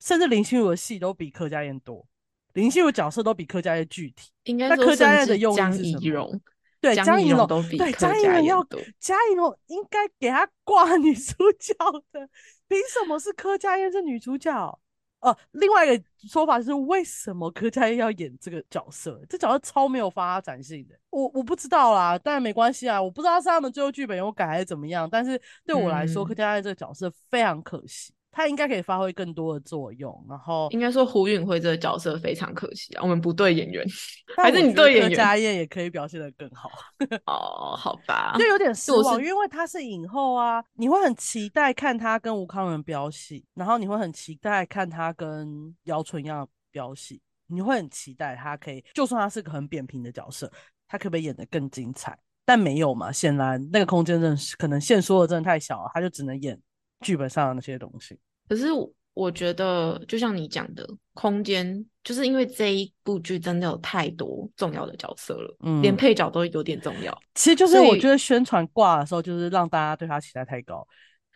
[0.00, 2.06] 甚至林心如的戏都比柯佳燕多。
[2.52, 4.30] 林心如角色都比柯佳燕具体。
[4.44, 6.40] 应该说那柯佳燕的用意是什么
[6.82, 11.74] 对，江宜蓉江宜蓉对都比柯江一龙要佳嬿多江一龙应该给他挂女主角
[12.12, 12.28] 的，
[12.66, 14.78] 凭什么是柯佳嬿是女主角？
[15.20, 19.24] 呃，另外一个说法是，为什么柯佳嬿要演这个角色？
[19.28, 33.86] 这角色超没有发展性的，我我不知道啦，但没关系啊，我不知道是他们最后剧本有改还是怎么样，但是对我来说，嗯柯佳嬿这个角色非常可惜，她应该可以发挥更多的作用，然后应该说胡允辉这个角色非常可惜啊，我们不对演员，
[34.36, 36.70] 但还是你对演员佳燕也可以表现得更好。
[37.26, 50.50] 哦，好吧就，有点失望，因为他是影后啊，你会很期待看他跟吴康仁飙戏，然后你会很期待看他跟姚纯样飙戏，你会很期待他可以，就算他是个很扁平的角色，
[50.88, 52.18] 他可不可以演得更精彩？
[52.46, 56.58] 但没有嘛，显然那个空间真的是可能线缩的真的太小了，他就只能演
[57.02, 58.18] 剧本上的那些东西。
[58.48, 67.16] 可是我我觉得，就像你讲的，空间就是因为这一部剧真的有太多重要的角色了，连嗯配角都有点重要。
[67.34, 70.86] 其实就是我觉得宣传挂的时候，就是让大家对他期待太高。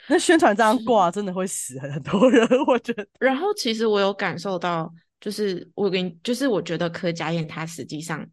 [0.09, 3.07] 那宣传这样挂，真的会死很多人， 我觉得。
[3.19, 8.25] 然后其实我有感受到，就是我跟你，就是我觉得柯佳燕她实际上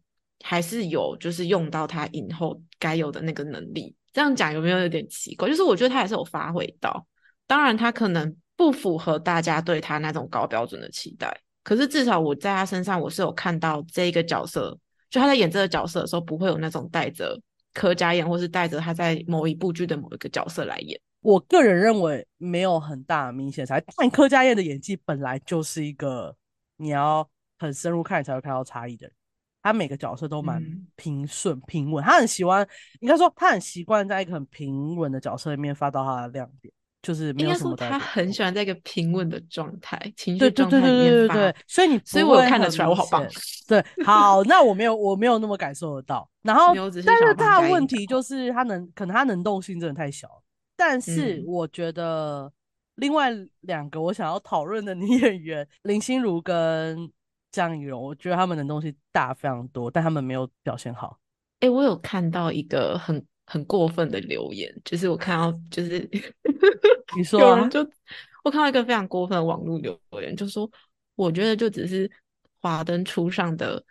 [0.42, 3.94] 还是有就是用到她影后该有的那个能力。
[4.12, 5.48] 这样讲有没有有点奇怪？
[5.48, 7.04] 就是我觉得她还是有发挥到，
[7.46, 14.76] 当然他可能不符合大家对他那种高标准的期待，可是至少我在他身上我是有看到这一个角色，
[15.10, 17.40] 就他在演这个角色的时候，不会有那种带着
[17.72, 21.00] 柯佳燕或是带着他在某一部剧的某一个角色来演。
[21.20, 26.36] 我个人认为没有很大的明显差异，但柯佳燕的演技本来就是一个
[26.76, 27.28] 你要
[27.58, 29.16] 很深入看你才会看到差异的人。
[29.62, 32.68] 她每个角色都蛮嗯平顺、平稳，他很喜欢，
[33.00, 36.70] 应该说他很习惯在一个很平稳的角色里面发到他的亮点，
[37.04, 41.34] 就是没应该说有什么他很喜欢在一个平稳的状态、情绪状对对对对态里面发。
[41.34, 43.24] 对对，所以你所以我看得出来我好棒
[43.68, 46.28] 对，好，那我没有我没有那么感受得到。
[46.42, 50.28] 然后但是想要帮他的问题就是他能可能他能动性真的太小。
[50.76, 52.50] 但是嗯我觉得
[52.96, 57.10] 另外两个我想要讨论的女 演员林心如跟
[57.52, 61.18] 江宜蓉，我觉得他们能动性大非常多，但他们没有表现好。
[61.60, 65.98] 哎、我有看到一个很很过分的留言，就是我看到就是
[67.16, 67.80] 你说啊有人就
[68.42, 70.70] 我看到一个非常过分的网络留言，就说
[71.14, 72.10] 我觉得就只是
[72.60, 73.82] 华灯初上的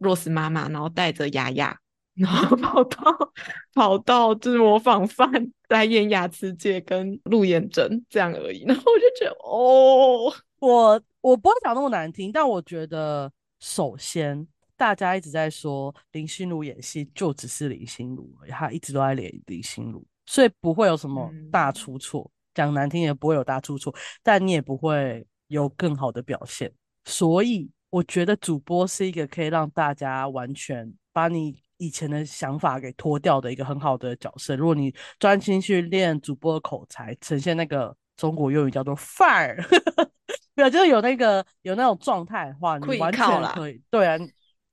[0.00, 1.78] Rose 妈妈，然后带着雅雅，
[2.14, 3.32] 然后 跑到
[3.74, 5.30] 跑到就是模仿犯
[5.68, 14.46] 来演雅慈姐跟陆妍珍这样而已， 然后我就觉得哦，我我不会讲那么难听，但我觉得首先
[14.78, 22.30] 大家一直在说林心如演戏就只是林心如她一直都在演林心如，所以不会有什么大嗯出错。
[22.54, 26.72] 讲难听也不会有大出错，但你也不会有更好的表现。
[27.04, 34.56] 所以我觉得主播是一个可以让大家完全把你以前的想法给脱掉的一个很好的角色。
[34.56, 39.64] 如果你专心去练主播的口才，呈现那个中国用语叫做范儿，
[40.56, 43.80] 没有，就是有那个有那种状态的话，你会完全可以。
[43.88, 44.28] 对啊，你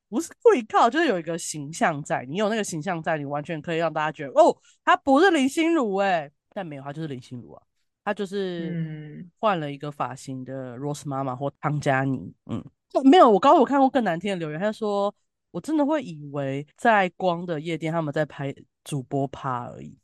[0.09, 7.61] 不是会靠，就是有一个形象在，你有那个形象在，你完全可以让大家觉得哦，他不是林心如哎、但没有，他就是林心如啊，
[8.03, 9.31] 他就是嗯。
[9.39, 12.63] 换了一个发型的 Rose 妈妈或汤佳妮，嗯，
[13.03, 15.13] 没有，我刚刚有看过更难听的留言，他说
[15.51, 19.97] 我真的会以为在光的夜店他们在拍主播趴而已，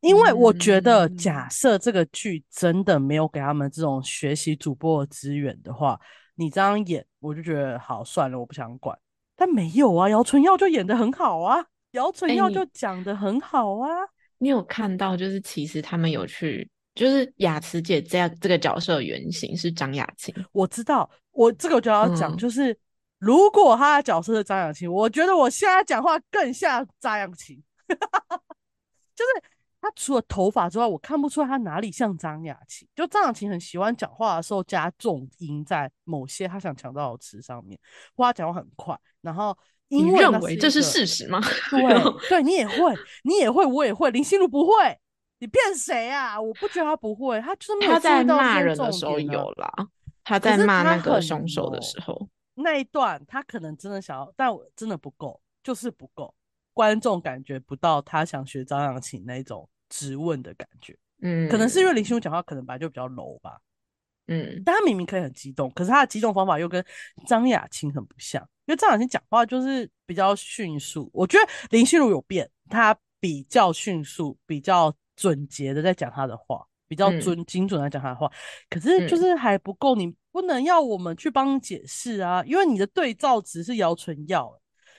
[0.00, 1.16] 因为我觉得嗯。
[1.16, 6.00] 假设这个剧真的没有给他们这种学习主播的资源的话，
[6.36, 8.96] 你这样演，我就觉得好算了，我不想管。
[9.40, 13.88] 但没有啊，姚纯耀就演的很好啊，姚纯哎你耀就讲的很好啊。
[14.38, 22.76] 你有看到，就是其实他们有去，就是雅慈姐这样这个角色的原型是张雅琴，我知道，我这个我就要讲，嗯就是
[23.18, 27.56] 如果他的角色是张雅琴，我觉得我现在讲话更像张雅琴，
[29.14, 29.42] 就是
[29.80, 32.86] 他除了头发之外，我看不出来他哪里像张雅琴。
[32.94, 37.78] 就张雅琴很喜欢讲话的时候加重音在某些他想强调的词上面，
[38.16, 39.56] 或他讲话很快，然后
[39.88, 41.40] 因你为那认为这是事实吗？
[41.70, 41.80] 对
[42.28, 44.72] 对，你也会，你也会，我也会，林心如不会，
[45.38, 46.40] 你骗谁啊？
[46.40, 49.72] 我不觉得他不会，他就是没有他在骂人的时候有啦，
[50.24, 56.34] 他在骂那个凶手的时候，那一段他可能真的想要，但我真的不够，就是不够，
[56.78, 63.58] 观众感觉不到他想学张扬琴那一种质问的感觉，嗯，可能是因为林心如讲话可能本来就比较柔吧，
[64.28, 64.62] 嗯。
[64.64, 66.84] 但他明明可以很激动，可是他的激动方法又跟
[67.26, 77.20] 张雅琴很不像，因为张雅琴讲话就是比较迅速，我觉得林心如有变，她比较迅速，比较准捷的在讲她的话，比较嗯。
[77.20, 78.30] 准、精准的讲她的话，
[78.70, 79.18] 可是就嗯。
[79.18, 79.96] 是还不够。
[79.96, 84.56] 你不能要我们去帮你解释啊，因为你的对照值是姚纯耀，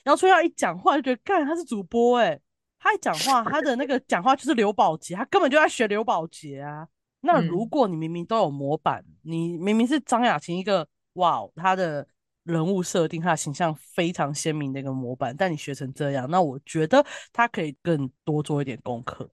[0.09, 2.39] 姚纯耀一讲话就觉得，干他是主播哎，
[2.79, 6.87] 他一讲话，他的那个讲话就是刘宝杰，他根本就在学刘宝杰啊。
[7.21, 12.07] 那如果你明明都有模板，你明明是张雅琴一个哇，他的
[12.43, 19.29] 人物设定、他的形象非常鲜明的一个模板，但你学成这样，那我觉得他可以更多做一点功课。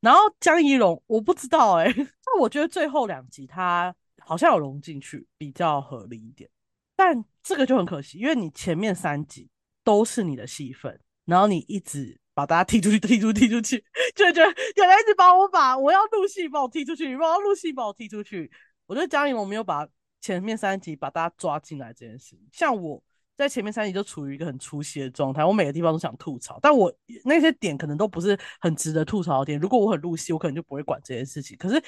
[0.00, 6.50] 然后江一龙，我不知道哎， 那我觉得最后两集他好像有融进去，比较合理一点。
[6.94, 9.48] 但这个就很可惜，因为你前面三集
[9.90, 13.84] 都是你的戏份，然后你一直把大家踢出去、 踢出、踢出去，
[14.14, 18.48] 就就有人一直把我把我要录戏把我踢出去，我要录戏把我踢出去。
[18.86, 19.84] 我觉得江一龙没有把
[20.20, 23.02] 前面三集把大家抓进来这件事，像我。
[23.36, 26.92] 在前面三集就处于一个很出戏的状态，我每个地方都想吐槽，但我
[27.24, 29.58] 那些点可能都不是很值得吐槽的点。
[29.58, 31.56] 如果我很入戏，我可能就不会管这件事情。
[31.56, 31.82] 可是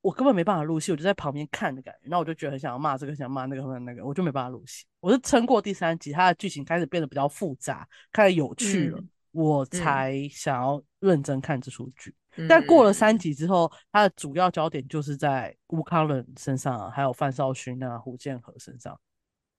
[0.00, 4.84] 我根本没办法入戏，我就在旁边看的感觉，那我就觉得很想要骂这个，想骂那个，骂那个，我就没办法入戏。
[5.00, 12.14] 我是撑过第三集，它的剧情开始变得比较复杂，开始有趣了，我才想要认真看这出剧。
[12.48, 18.98] 但过了三集之后，它的主要焦点就是在吴康仁身上，还有范少勋啊、胡建和身上。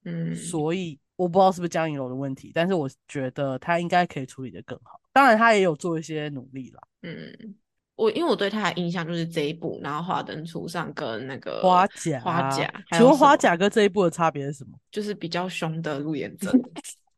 [0.05, 0.99] 嗯，所以。
[1.17, 5.01] 我不知道是不是江映蓉的问题，但是我觉得他应该可以处理的更好。
[5.11, 6.79] 当然，他也有做一些努力啦。
[7.01, 7.55] 嗯，
[7.97, 12.71] 我因为我对他的印象就是这一部，然后《华灯初上》跟那个花甲，花甲。
[12.91, 14.77] 请问花甲跟这一部的差别是什么？
[14.89, 16.49] 就是比较凶的陆延真。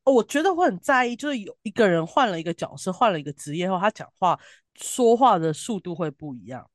[0.05, 4.39] 我觉得会很在意，就是有一个人换了一个角色，换了一个职业后，他讲话
[4.75, 6.67] 说话的速度会不一样。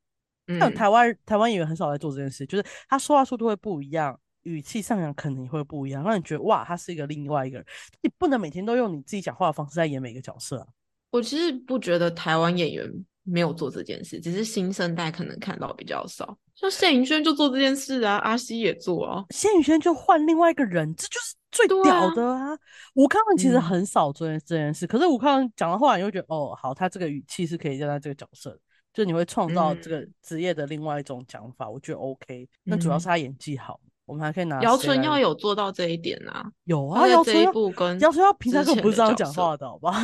[0.61, 4.17] 像台湾台湾演员很少在做这件事，就是他说话速度会不一样。
[4.43, 7.67] 语气上扬可能也会不一样，让你觉得哇，他是一个另外一个人。
[8.03, 10.67] 你不能每天都用你自己讲话的方式在演每个角色啊。
[11.11, 12.87] 我其实不觉得台湾演员
[13.25, 16.37] 没有做这件事，只是新生代可能看到比较少。
[16.55, 19.25] 像谢宇轩就做这件事啊，阿西也做啊。
[19.31, 22.57] 谢宇轩就换另外一个人，这就是最屌的啊。
[22.95, 28.57] 吴康仁其实很少做这件事，可是吴康仁讲的话，你会觉得哦，好，他这个语气是可以让他这个角色，
[28.93, 32.49] 就你会创造这个职业的另外一种讲法，我觉得 OK。
[32.63, 33.81] 那主要是他演技好。
[34.07, 39.99] 我们还可以拿姚纯耀有做到这一点啊，有啊，姚纯耀跟姚纯耀平常可不是这样讲话的，好吧？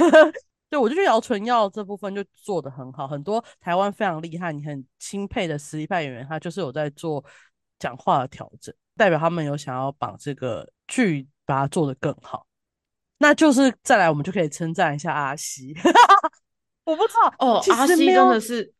[0.70, 7.22] 对，我就觉得姚纯耀这部分就做的很好，很多台湾非常厉害、你很钦佩的实力派演员，他就是有在做
[7.78, 12.46] 讲话的调整，代表他们有想要把这个剧把它做得更好。
[13.18, 15.74] 那就是再来，我们就可以称赞一下阿西，
[16.84, 18.72] 我不知道哦，阿西真的是。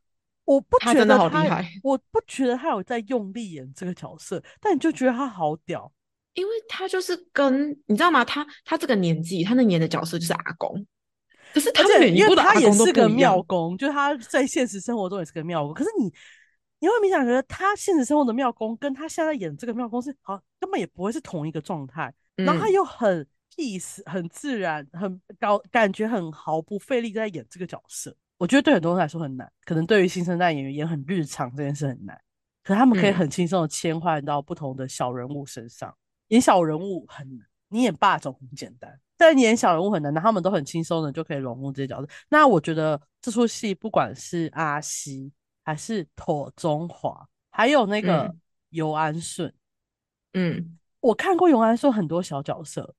[0.47, 5.93] 我不觉得他，我不觉得他有在用力演这个角色，但你就觉得他好屌，
[6.35, 8.25] 因为他就是跟你知道吗？
[8.25, 10.85] 他他这个年纪，他那演的角色就是阿公，
[11.53, 15.75] 可是他每一部的阿公是个妙公，就是他在现实生活中也是个妙公。
[15.75, 16.13] 可是你
[16.79, 28.17] 你会明显觉得他现实生活的妙公跟他现在演这个妙公是好根本也不会是同一个状态，然后他又很 peace，很自然，很高，感觉很毫不费力在演这个角色。
[28.39, 32.19] 我觉得对很多人来说很难，可能对于新生代演员演很日常这件事很难，
[32.65, 35.95] 可他们可以很轻松的切换到不同的小人物身上。
[36.29, 42.09] 演小人物很难，你演霸总很简单，但演小人物很难，那他们都很轻松的就可以融入这些角色。
[42.31, 45.31] 那我觉得这出戏不管是阿西，
[45.63, 48.35] 还是妥中华，还有那个
[48.71, 49.53] 尤安顺，
[50.33, 52.95] 嗯，我看过尤安顺很多小角色，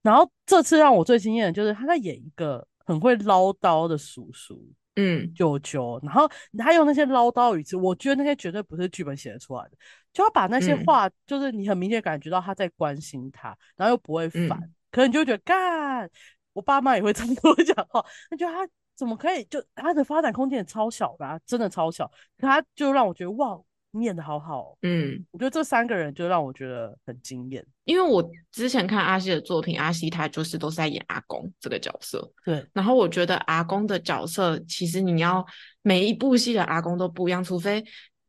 [0.00, 4.64] 然后这次让我最惊艳的就是他在演一个很会唠叨的叔叔。
[4.96, 5.58] 嗯，舅。
[5.58, 9.70] 舅，然后他用那些唠叨语气，我觉得那些绝对不是剧本写的出来的，
[10.12, 16.08] 就要把那些话，就是你很明显感觉到他在关心他，然后又不会烦，可能你就觉得干，
[16.52, 22.06] 我爸妈也会这么跟我讲话， 那觉得他怎么可以，就他的发展空间也超小的，真的超小，
[22.38, 23.58] 可他就让我觉得哇。
[23.96, 27.64] 你演的好好，嗯，我觉得这三个人就让我觉得很惊艳。
[27.84, 32.66] 因为我之前看阿西的作品，阿西他就是都是在演阿公这个角色，对。
[32.72, 35.46] 然后我觉得阿公的角色，其实你要
[35.82, 37.84] 每一部戏的阿公都不一样，除非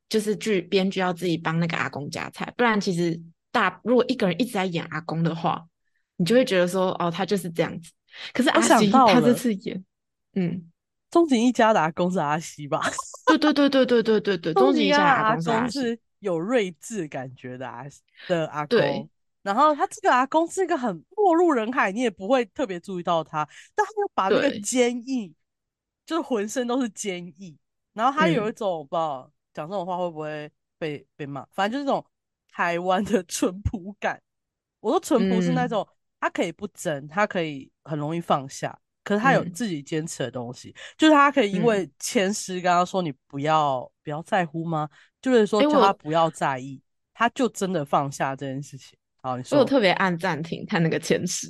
[0.07, 3.20] 就是剧编剧要自己帮那个阿公夹菜，不然其实
[3.51, 5.66] 大如果一个人一直在演阿公的话，
[6.18, 7.91] 你就会觉得说哦，他就是这样子。
[8.34, 9.84] 可是阿西他这次演，
[10.34, 10.72] 嗯。
[11.11, 12.82] 钟景一家的阿公是阿西吧？
[13.28, 17.86] 对对对对对对对对，钟景一家阿公是有睿智感觉的阿
[18.28, 19.09] 的阿公。
[19.41, 25.34] 然后他这个阿公是一个很没入人海，你也不会特别注意到他，但他又把那个坚毅，
[26.05, 27.55] 就是浑身都是坚毅。
[27.93, 32.05] 然后他有一种我不知道讲这种话会不会被被骂，反正就是这种
[32.51, 34.22] 台湾的淳朴感。
[34.82, 35.88] 我说淳朴是那种
[36.20, 38.78] 他可以不争，他可以很容易放下。
[39.03, 44.89] 可是他有自己坚持的东西，就是他可以因为前十刚刚说你不要不要在乎吗？
[45.22, 46.82] 就是说叫他不要在意，
[47.13, 48.97] 他就真的放下这件事情。
[49.22, 49.59] 好，你说。
[49.59, 51.47] 我特别按暂停看那个前十，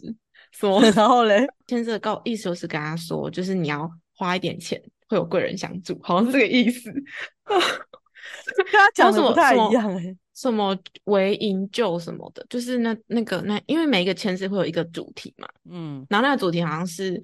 [0.52, 6.92] 说 然后嘞，签字告意思就是跟他说，就是你要花一点钱，会有贵人相助，好像是这个意思。
[7.46, 17.22] 跟他讲的不太一样哎，什么为营救什么的，就是那那个那，因为每一个签字会有一个主题嘛，嗯，然后那个主题好像是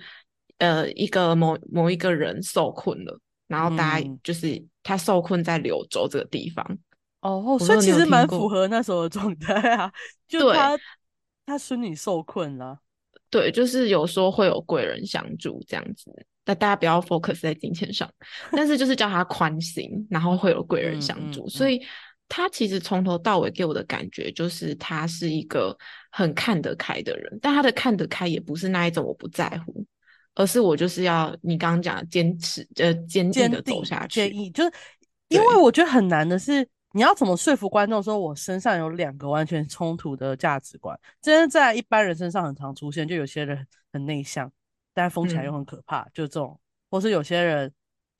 [0.59, 6.66] 呃一个某某一个人受困了，然后大家就是他受困在柳州这个地方，
[7.20, 9.91] 哦，所以其实蛮符合那时候的状态啊，
[10.30, 10.80] 就他
[11.45, 12.80] 他孙女受困了，
[13.30, 16.09] 对，就是有说会有贵人相助这样子。
[16.43, 18.09] 但大家不要 focus 在金钱上，
[18.51, 21.47] 但是就是叫他宽心，然后会有贵人相助。
[21.47, 21.80] 所以
[22.34, 25.77] 他其实从头到尾给我的感觉就是他是一个
[26.09, 29.86] 很看得开的人，但他的看得开也不是那一种我不在乎，
[30.36, 34.21] 而是我就是要你刚刚讲坚持呃坚定的走下去。
[34.21, 34.71] 坚毅就是
[35.27, 44.49] 因为我觉得很难的是你要怎么说服观众说我身上有两个完全冲突的价值观，真的在一般人身上很常出现，就有些人很内向。
[44.93, 46.59] 但疯起来又很可怕，就这种，
[46.89, 47.71] 或是有些人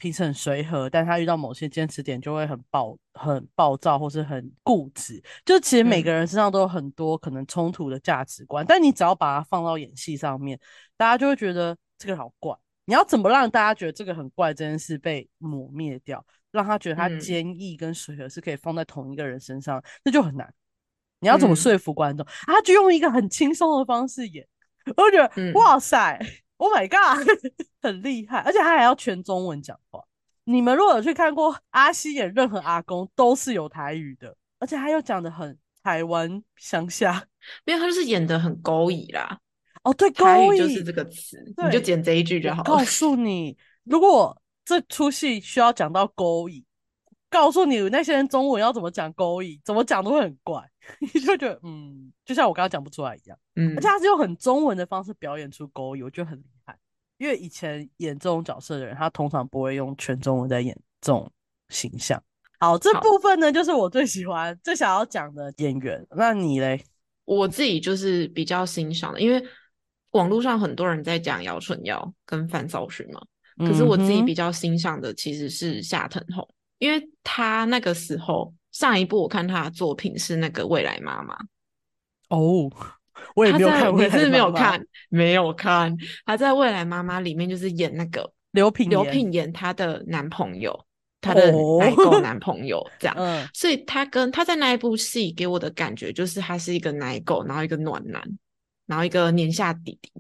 [0.02, 5.22] 平时很随和，但他遇到某些坚持点就会很暴、很暴躁，或是很固执。
[5.46, 10.60] 就其实每个人身上都有很多可能冲突的价值观，但你只要把它放到演戏上面，
[10.98, 12.58] 大家就会觉得这个好怪。
[12.86, 20.52] 你要怎么让大家觉得这个很怪这件事被抹灭掉，让他觉得他坚毅跟随和是可以放在同一个人身上，那就很难。
[21.20, 22.26] 你要怎么说服观众？
[22.26, 24.48] 啊就用一个很轻松的方式演，
[24.98, 26.20] 我觉得哇塞
[26.62, 27.28] ！Oh my god，
[27.82, 30.00] 很厉害，而且他还要全中文讲话。
[30.44, 37.26] 你们如果有去看过阿西演任何阿公，都是有台语的，而且他又讲的很台湾乡下，
[37.66, 39.40] 因为他就是演的很勾引啦。
[39.84, 42.62] 哦，对，勾引就是这个词，你就剪这一句就好。
[42.62, 46.64] 告诉你，如果这出戏需要讲到勾引。
[47.32, 50.62] 告诉你那些人中文要怎么讲勾引，怎么讲都会很怪，
[51.00, 56.78] 你 就觉得嗯，就像我刚刚讲不出来一样，嗯，而且他是用很中文的方式表演出勾引，我觉得很厉害。
[57.18, 61.32] 因为以前演这种角色的人，他通常不会用全中文在演这种
[61.70, 62.22] 形象。
[62.60, 66.06] 好，这部分呢，就是我最喜欢、最想要讲的演员。
[66.12, 66.84] 那你嘞？
[67.26, 69.44] 我自己就是比较欣赏的，因为
[70.12, 73.22] 网络上很多人在讲姚春耀跟范少勋嘛，
[73.58, 76.48] 可是我自己比较欣赏的其实是夏腾宏。
[76.80, 81.36] 因为他那个时候上一部我看他的作品是那个未来妈妈
[82.30, 82.72] 哦，
[83.36, 85.96] 我也没有看，你是没有看，没有看。
[86.26, 90.74] 他在未来妈妈里面就是演那个刘品刘品言她的男朋友，
[91.20, 93.50] 她的奶狗 男朋友这样。
[93.54, 98.24] 所以他跟他在那一部戏给我的感觉就是他是一个奶狗，然后一个暖男，
[98.88, 100.12] 然后一个年下弟弟。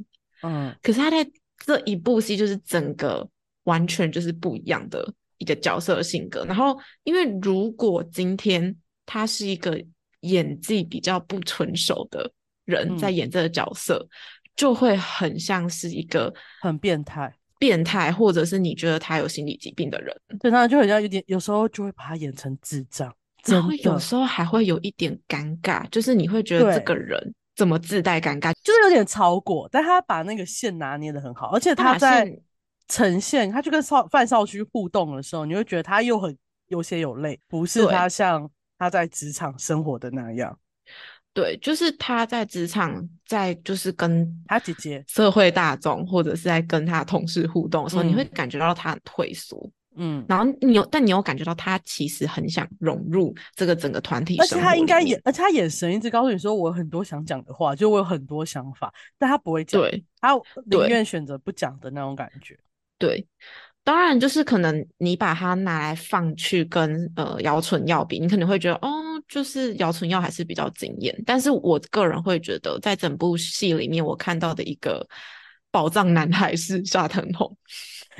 [0.44, 1.26] 嗯，可是他在
[1.66, 3.28] 这一部戏就是整个
[3.64, 5.14] 完全就是不一样的。
[5.42, 8.76] 一个角色的性格，然后因为如果今天
[9.08, 9.84] 他是一个
[10.20, 12.32] 演技比较不成熟的
[12.66, 14.08] 人在演这个角色，
[14.56, 16.32] 就会很像是一个
[16.62, 23.12] 很变态、变态，或者是你觉得他有心理疾病的人，对，他就很像有点，有时候就会把他演成智障，
[23.46, 32.32] 然后有时候还会有一点尴尬，就是你会觉得这个人怎么自带尴尬，就是有点超过，但他把那个线拿捏的很好，而且他在。
[32.92, 36.38] 呈现他去跟少范少区互动的时候，你会觉得他又很
[36.68, 40.60] 有血有泪，不是他像他在职场生活的那样。
[41.34, 49.72] 对，就是他在职场，在就是跟他姐姐、社会大众，或者是在跟他同事互动的时候，你会感觉到他很退缩。
[49.96, 59.82] 嗯，然后你有，但你有感觉到他其实很想融入这个整个团体，而且他应该也，而且他眼神一直告诉你说，我有很多想讲的话，就我有很多想法，但他不会讲，
[60.20, 60.34] 他
[60.66, 62.58] 宁愿选择不讲的那种感觉。
[63.02, 63.28] 对，
[63.84, 68.92] 当然就是可能你把它拿来放去跟呃姚纯耀比，你可能会觉得哦，
[69.28, 71.24] 就是姚纯耀还是比较惊艳。
[71.26, 75.06] 但是我个人会觉得，在整部戏里面，我看到的一个
[75.72, 77.58] 宝藏男孩是沙腾宏，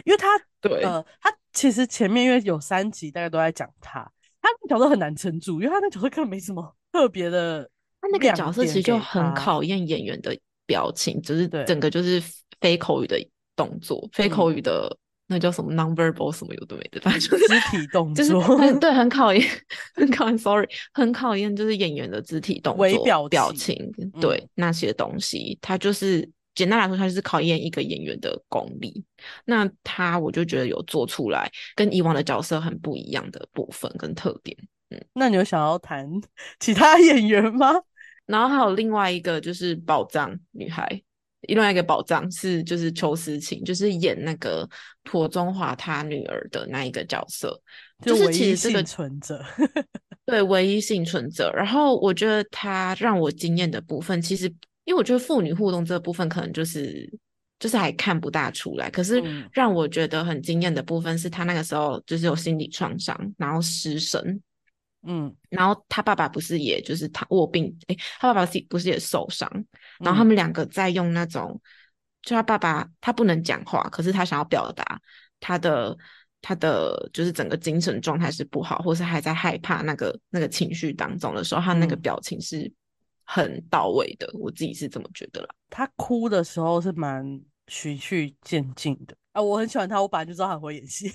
[0.04, 0.28] 因为他
[0.60, 4.00] 对呃，他其实前面因为有三集大概都在讲他，
[4.42, 7.70] 他那角色很难撑住，因为他那角色根本没什么特别的，
[8.02, 12.24] 他那个角色其实就很考验演员的表情，就是整个就是
[12.60, 13.18] 非口语的。
[13.66, 14.98] 动作非口语的
[15.28, 19.42] 那叫什么 nonverbal 什么有的没的，反正就是肢体动作，就是很对很考验，
[19.96, 23.78] 很考验，sorry，很考验，就是演员的肢体动作、表表情，
[24.20, 29.06] 对那些东西，他就是简单来说，他就是考验一个演员的功力。
[29.46, 34.58] 那他我就觉得有做出来跟以往的角色很不一样的部分跟特点。
[34.90, 36.06] 嗯，那你有想要谈
[36.60, 37.68] 其他演员吗？
[38.26, 41.02] 然后还有另外一个就是宝藏女孩。
[41.48, 44.68] 另外一个宝藏是，就是邱思琴，就是演那个
[45.04, 47.60] 妥中华他女儿的那一个角色，
[48.06, 49.44] 就是其实这个存者，
[50.26, 51.52] 对，唯一幸存者。
[51.56, 54.46] 然后我觉得他让我惊艳的部分，其实
[54.86, 57.12] 因为我觉得父女互动这个部分可能就是
[57.60, 64.42] 就是还看不大出来，可是让我觉得很惊艳的部分是他那个时候就是有心理创伤，然后失神。
[65.04, 69.50] 嗯，然后他爸爸不是也就是他卧病，哎，他爸爸是不是也受伤？
[70.00, 71.60] 然后他们两个在用那种，
[72.22, 75.02] 就他爸爸他不能讲话，可是他想要表达
[75.40, 75.98] 他的
[76.40, 82.72] 他的就是整个精神状态是不好，或是还在害怕那个那个情绪当中的时候，他那个表情是
[83.24, 84.30] 很到位的。
[84.36, 85.48] 我自己是这么觉得啦。
[85.72, 87.26] 他哭的时候是蛮
[87.68, 91.12] 循序渐进的啊，我很喜欢他，我本来就知道他会演戏。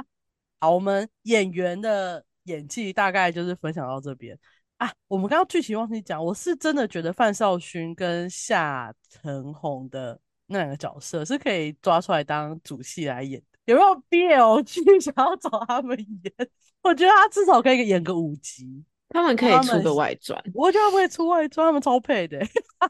[0.60, 2.22] 好，我们演员的。
[2.44, 4.38] 演技大概就是分享到这边
[4.78, 4.90] 啊。
[5.08, 13.46] 我们刚刚剧情忘记讲，我是真的觉得范少勋跟夏承红的那两个角色是可以抓出来当主戏来演的。
[13.66, 16.50] 有没有 BL 剧想要找他们演？
[16.82, 20.42] 我觉得他至少可以演个五集，他们可以出个外传。
[20.54, 22.38] 我觉得他们会出外传，他们超配的。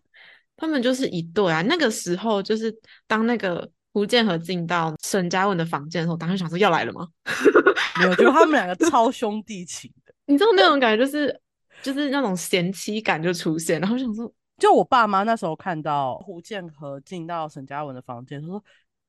[0.57, 1.61] 他们就是一对啊。
[1.63, 2.75] 那个时候就是
[3.07, 3.71] 当那个。
[3.95, 7.07] 胡建和进到沈佳文的房间的时候，当时想说要来了吗？
[7.99, 11.41] 没有，就他们两个超兄弟情的，你知道那种感觉，就是
[11.83, 13.81] 就是那种贤妻感就出现。
[13.81, 18.63] 然后想说， 就我爸妈那时候看到胡建和进到沈嘉文的房间，他说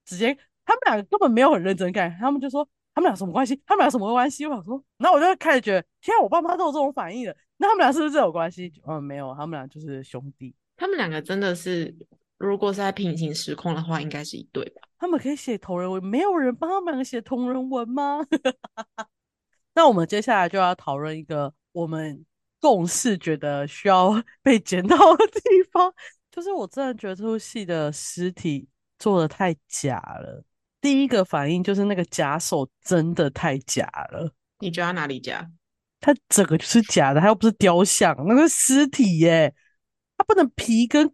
[0.06, 0.34] 直接
[0.66, 3.62] 他们两个根本没有很认真看，他们就说他们俩什么关系？
[3.66, 4.46] 他们俩什么关系？
[4.46, 8.72] 我想说，那我就开始觉得，天啊，我爸妈都有这种反应了，那他们俩是不是这种关系？
[8.88, 10.56] 嗯，没有，他们俩就是兄弟。
[10.76, 11.96] 他们两个真的是。
[12.46, 14.82] 如果是在平行时空的话，应该是一对吧？
[15.00, 18.20] 他们可以写同人文，没有人帮他们写同人文吗？
[19.76, 22.26] 那我们接下来就要讨论一个我们
[22.60, 25.42] 共识觉得需要 被检讨的地
[25.72, 25.94] 方，
[26.32, 28.68] 就是我真的觉得这部戏的尸体
[29.00, 30.44] 做的太假了。
[30.82, 34.34] 第一个反应就是那个假手真的太假了。
[34.60, 35.50] 你觉得哪里假？
[36.02, 39.56] 它整个就是假的，它又不是雕像，那个尸体耶，
[40.18, 41.10] 它不能皮跟。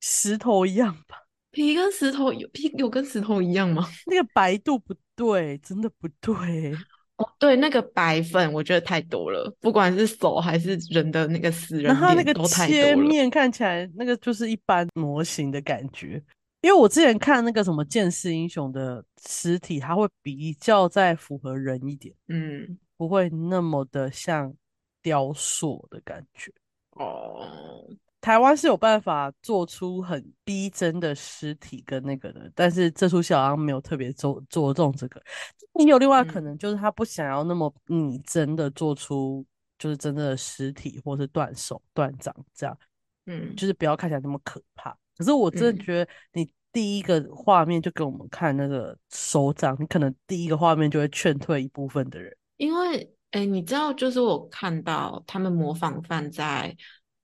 [0.00, 1.16] 石头一样吧？
[1.52, 3.84] 皮跟石头有皮有跟石头一样吗？
[4.06, 6.72] 那个白度不对，真的不对。
[7.16, 16.22] 哦，对，那个白粉我觉得太多了，不管是手还是人的那个死人脸都太切面看起来那个就是一般模型的感觉。
[16.62, 24.54] 因为我之前看那个什么剑士英雄的尸体，它会比较再符合人一点，嗯，不会那么的像
[25.02, 26.52] 雕塑的感觉。
[26.92, 27.86] 哦。
[28.20, 35.22] 台湾是有办法做出很逼真的尸体跟那个的，但是这出戏好像没有特别做着重这个。
[35.72, 39.44] 你有另外可能，就是他不想要那么拟真的做出
[39.78, 42.78] 就是真的尸体或是断手断掌这样，
[43.24, 44.94] 嗯，就是不要看起来那么可怕。
[45.16, 56.76] 可是我真的觉得，你第一个画面就给我们看那个手掌，你可能第一个画面就会劝退一部分的人，因为哎，你知道，就是我看到他们模仿犯在。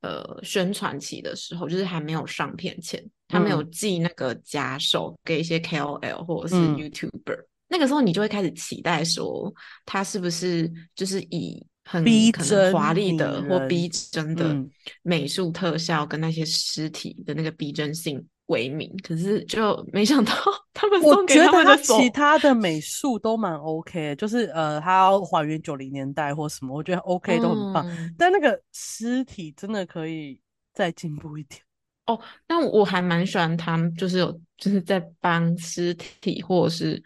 [0.07, 9.53] 呃，宣传期的时候，就是还没有上片前，他们有寄那个假手给一些 KOL 或者是 YouTuber，那个时候你就会开始期待说，
[9.85, 14.57] 他是不是就是以很可能、华丽的或逼真的
[15.03, 18.25] 美术特效跟那些尸体的那个逼真性。
[18.47, 20.33] 为名，可是就没想到
[20.73, 27.85] 他们送给他们的其他的美术都蛮 OK，就是呃，他要还原九零年代或什么，我觉得 OK 都很棒。
[28.17, 30.41] 但那个尸体真的可以
[30.73, 31.61] 再进步一点
[32.07, 32.21] 哦。
[32.47, 37.03] 但我还蛮喜欢他们，就是有就是在帮尸体或者是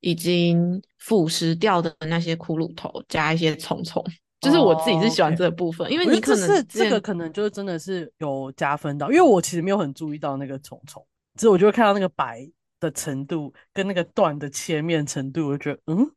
[0.00, 4.04] 已经腐蚀掉的那些骷髅头加一些虫虫。
[4.42, 11.00] 就是我自己是喜欢这个部分，因为你可能这个可能就是真的是有加分到，因为我其实没有很注意到那个虫虫，
[11.36, 12.44] 只是我就会看到那个白
[12.80, 16.10] 的程度跟那个断的切面程度，我就觉得嗯。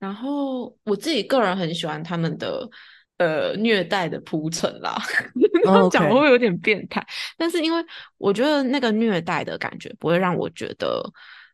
[0.00, 2.68] 然后我自己个人很喜欢他们的
[3.18, 5.00] 呃虐待的铺陈啦，
[5.92, 7.06] 讲会有点变态，
[7.38, 7.80] 但是因为
[8.18, 11.00] 我觉得那个虐待的感觉不会让我觉得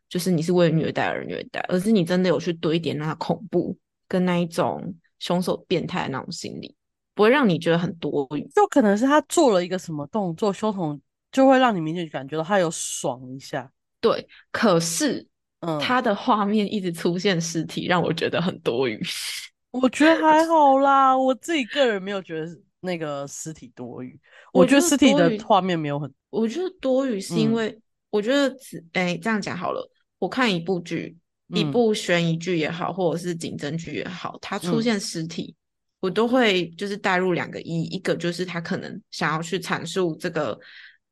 [0.09, 3.77] 就是你是为了虐待而虐待，而是你真的有去堆叠那恐怖
[4.07, 4.95] 跟那一种。
[5.23, 6.75] 凶手变态的那种心理，
[7.15, 10.99] 不会让你觉得很多余，就可能是他做了一个什么动作，凶手
[11.31, 13.71] 就会让你明显感觉到他有爽一下。
[14.01, 15.25] 对，可是，
[15.61, 19.01] 嗯，他的画面一直出现尸体，让我觉得很多余。
[19.71, 22.45] 我觉得还好啦，我自己个人没有觉得
[22.81, 24.19] 那个尸体多余。
[24.51, 28.53] 我觉得尸体的画面没有很，我觉得多余是因为我觉得，
[28.91, 31.17] 哎，这样讲好了，我看一部剧。
[31.53, 35.55] 一部悬疑剧也好，或者是警侦剧也好，它出现尸体，
[35.99, 40.59] 我都会就是带入两个意，一个就是他可能想要去阐述这个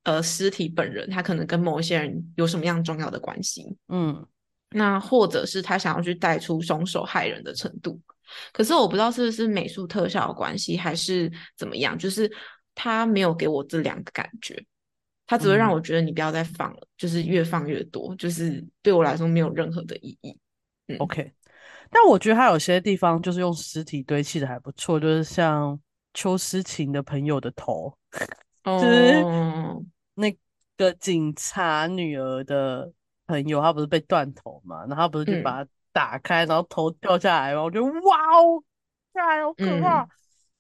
[0.04, 4.26] 呃尸体本人，他可能跟某一些人有什么样重要的关系，嗯，
[4.72, 8.00] 那或者是他想要去带出凶手害人的程度，
[8.52, 12.32] 可是我不知道是不是美术特效的关系，还是怎么样，就是
[12.74, 14.62] 他没有给我这两个感觉，
[15.32, 15.74] 他只会让嗯。
[15.74, 20.38] 我觉得你不要再放了，就是越放越多，就是对我来说没有任何的意义。
[20.88, 20.98] 嗯。
[20.98, 21.32] OK，
[21.90, 25.80] 但我觉得它有些地方就是用尸体堆砌的还不错，就是像
[26.14, 27.98] 邱思琴的朋友的头，
[28.66, 29.22] 就是。
[29.24, 29.82] 哦，
[30.16, 30.38] 那
[30.76, 32.92] 个警察女儿的
[33.26, 35.44] 朋友，他不是被断头嘛，然后他不是就嗯。
[35.44, 38.62] 把它打开，然后头掉下来嘛，我觉得哇哦，
[39.14, 40.04] 干好可怕。
[40.04, 40.10] 嗯。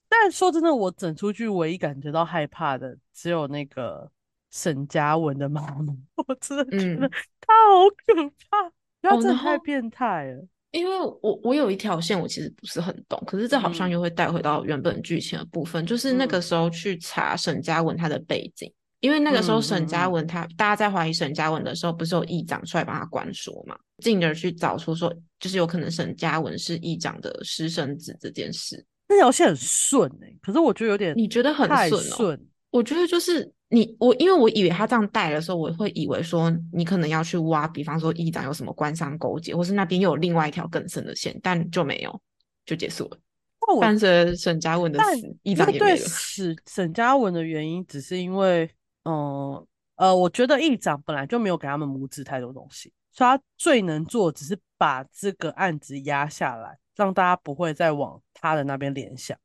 [0.08, 4.12] 但说真的，我整出剧唯一感觉到害怕的，只有那个
[4.52, 5.94] 沈嘉文的妈妈，
[6.28, 7.12] 我真的觉得嗯。
[7.40, 8.14] 她好可
[8.50, 8.72] 怕，她哦
[9.02, 10.46] 然真的太后变态了。
[10.72, 13.92] 因为我我有一条线我其实不是很懂，可是这好像嗯。
[13.92, 16.28] 又会带回到原本剧情的部分，就是那嗯。
[16.28, 18.72] 个时候去查沈嘉文他的背景，
[19.02, 32.40] 因为那个时候嗯沈嘉文他大家在怀疑沈嘉文的时候，不是有议长出来帮他关说嘛，进而去找出说就是有可能沈嘉文是议长的私生子这件事，那条线很顺哎、可是我觉得有点你觉得很太顺哦？
[32.72, 42.22] 顺，我觉得就是你我，因为我以为他这样带的时候，我会以为说你可能要去挖，比方说议长有什么官商勾结，或是那边又有另外一条更深的线，但就没有，
[42.66, 43.18] 就结束了。
[43.60, 45.98] 但我伴随着沈嘉文的死，议长也没了。
[45.98, 48.68] 沈沈嘉文的原因，只是因为，
[49.04, 49.64] 嗯
[49.98, 59.38] 呃，我觉得议长本来就没有给他们母子太多东西，所以他最能做只是把这个案子压下来，让大家不会再往他的那边联想。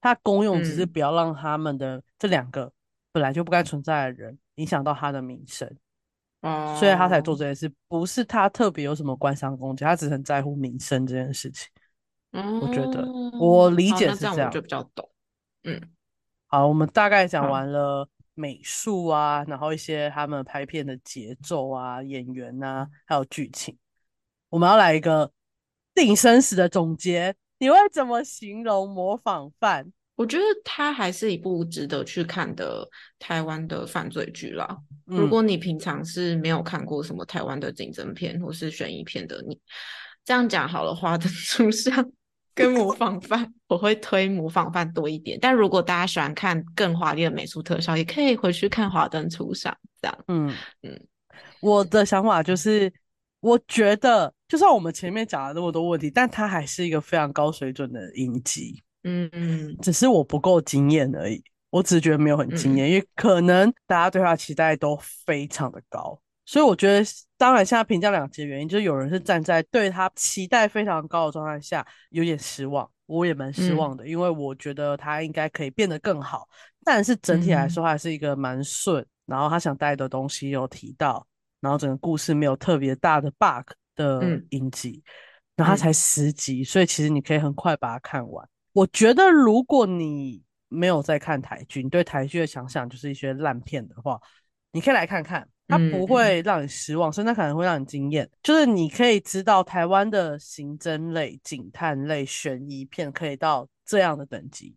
[0.00, 2.72] 他的功用只是嗯不要让他们的这两个
[3.12, 5.68] 本来就不该存在的人影响到他的名声，
[6.42, 11.68] 哦，所以他才做这件事，不是他特别有什么官商勾结，他只是很在乎民生这件事情。
[12.32, 13.06] 嗯我觉得
[13.38, 15.08] 我哦理解是这样就比较懂。
[15.64, 15.80] 嗯
[16.46, 23.76] 好，我们大概讲完了美术啊，然后一些他们拍片的节奏啊、演员啊，还有剧情。
[24.48, 25.30] 我们要来一个
[25.94, 29.92] 定生死的总结，你会怎么形容模仿犯？
[30.16, 32.88] 我觉得它还是一部值得去看的
[33.20, 34.76] 台湾的犯罪剧啦。
[35.04, 39.56] 如嗯果你平常是没有看过什么台湾的警侦片或是悬疑片的，你
[40.24, 41.94] 这样讲好了，《华灯初上
[42.52, 45.38] 》跟模仿犯，我会推模仿犯多一点。
[45.40, 50.24] 但如果大家喜欢看更华丽的美术特效，也可以回去看《华灯初上》这样。
[50.26, 50.52] 嗯
[50.82, 51.00] 嗯
[51.60, 52.92] 我的想法就是，
[53.40, 58.82] 我觉得就算我们前面讲了那么多问题，但它还是一个非常高水准的影集。
[59.04, 59.76] 嗯嗯。
[59.82, 61.42] 只是我不够惊艳而已。
[61.70, 76.48] 我只是觉得没有很惊艳，因为可能大家对他的期待都非常的高，所以我觉得，当然现在评价两极的原因，就是有人是站在对他期待非常高的状态下有点失望，我也蛮失望的，因为我觉得他应该可以变得更好，
[76.86, 81.26] 但是整体来说还是一个蛮顺，然后他想带的东西有提到，
[81.60, 85.02] 然后整个故事没有特别大的 bug 的嗯影集，
[85.56, 88.48] 然后它才十集，所以其实你可以很快把它看完。
[88.72, 94.20] 我觉得如果你没有在看台剧，你对台剧的想象就是一些烂片的话，
[94.72, 98.28] 你可以来看看，它嗯不会让你失望，甚至它可能会让你惊艳。
[98.42, 104.76] 就是你可以知道台湾的刑侦类、警探类、悬疑片可以到这样的等级。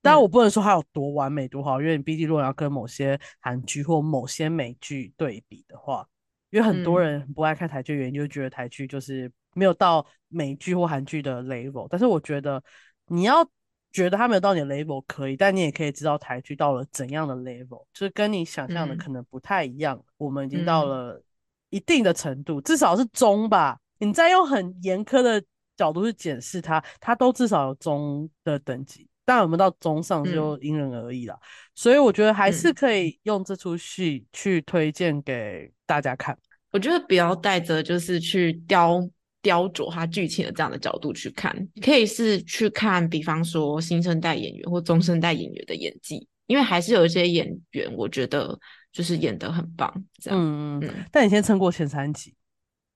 [0.00, 6.06] 当然，嗯我不能说它有多完美多好，因为你毕竟如果要跟某些韩剧或某些美剧对比的话，
[6.50, 11.86] 因为很多嗯人不爱看台剧，原因就觉得台剧就是没有到美剧或韩剧的 level。
[11.90, 12.62] 但是我觉得
[13.08, 13.44] 你要
[13.92, 20.02] 觉得它没有到你的 level 可以，但你也可以知道台剧到了怎样的 level，就是跟你想象的嗯可能不太一样。
[20.16, 21.22] 我们已经到嗯了
[21.70, 23.78] 一定的程度，至少是中吧。
[23.98, 25.42] 你再用很严苛的
[25.76, 29.08] 角度去检视它，它都至少有中的等级。
[29.28, 31.38] 当然，我们到中上就因人而异啦。
[31.74, 36.34] 所以我觉得还是嗯可以用这出戏去推荐给大家看。
[36.70, 39.06] 我觉得不要带着就是去雕
[39.42, 48.58] 雕琢它剧情的这样的角度去看，可以是去看，比方说新生代演员或中生代演员的演技，因为还是有一些演员，我觉得
[48.90, 50.40] 就是演得很棒，这样。
[50.40, 52.34] 嗯，嗯，但你先撑过前三集，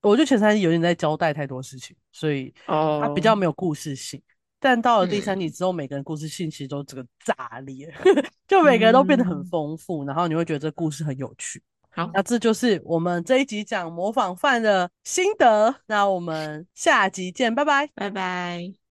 [0.01, 4.19] 我觉得前三集有点在交代太多事情，所以它比较哦，没有故事性。
[4.63, 7.93] 但到了第三嗯集之后，每个人故事性其实都这个炸裂，
[8.47, 11.61] 就每个人都变得很嗯，丰富，然后你会觉得这故事很有趣。
[11.89, 15.75] 好，那这就是我们这一集讲模仿犯的心得。
[15.85, 17.89] 那我们下集见，拜拜。
[17.93, 18.82] 拜拜。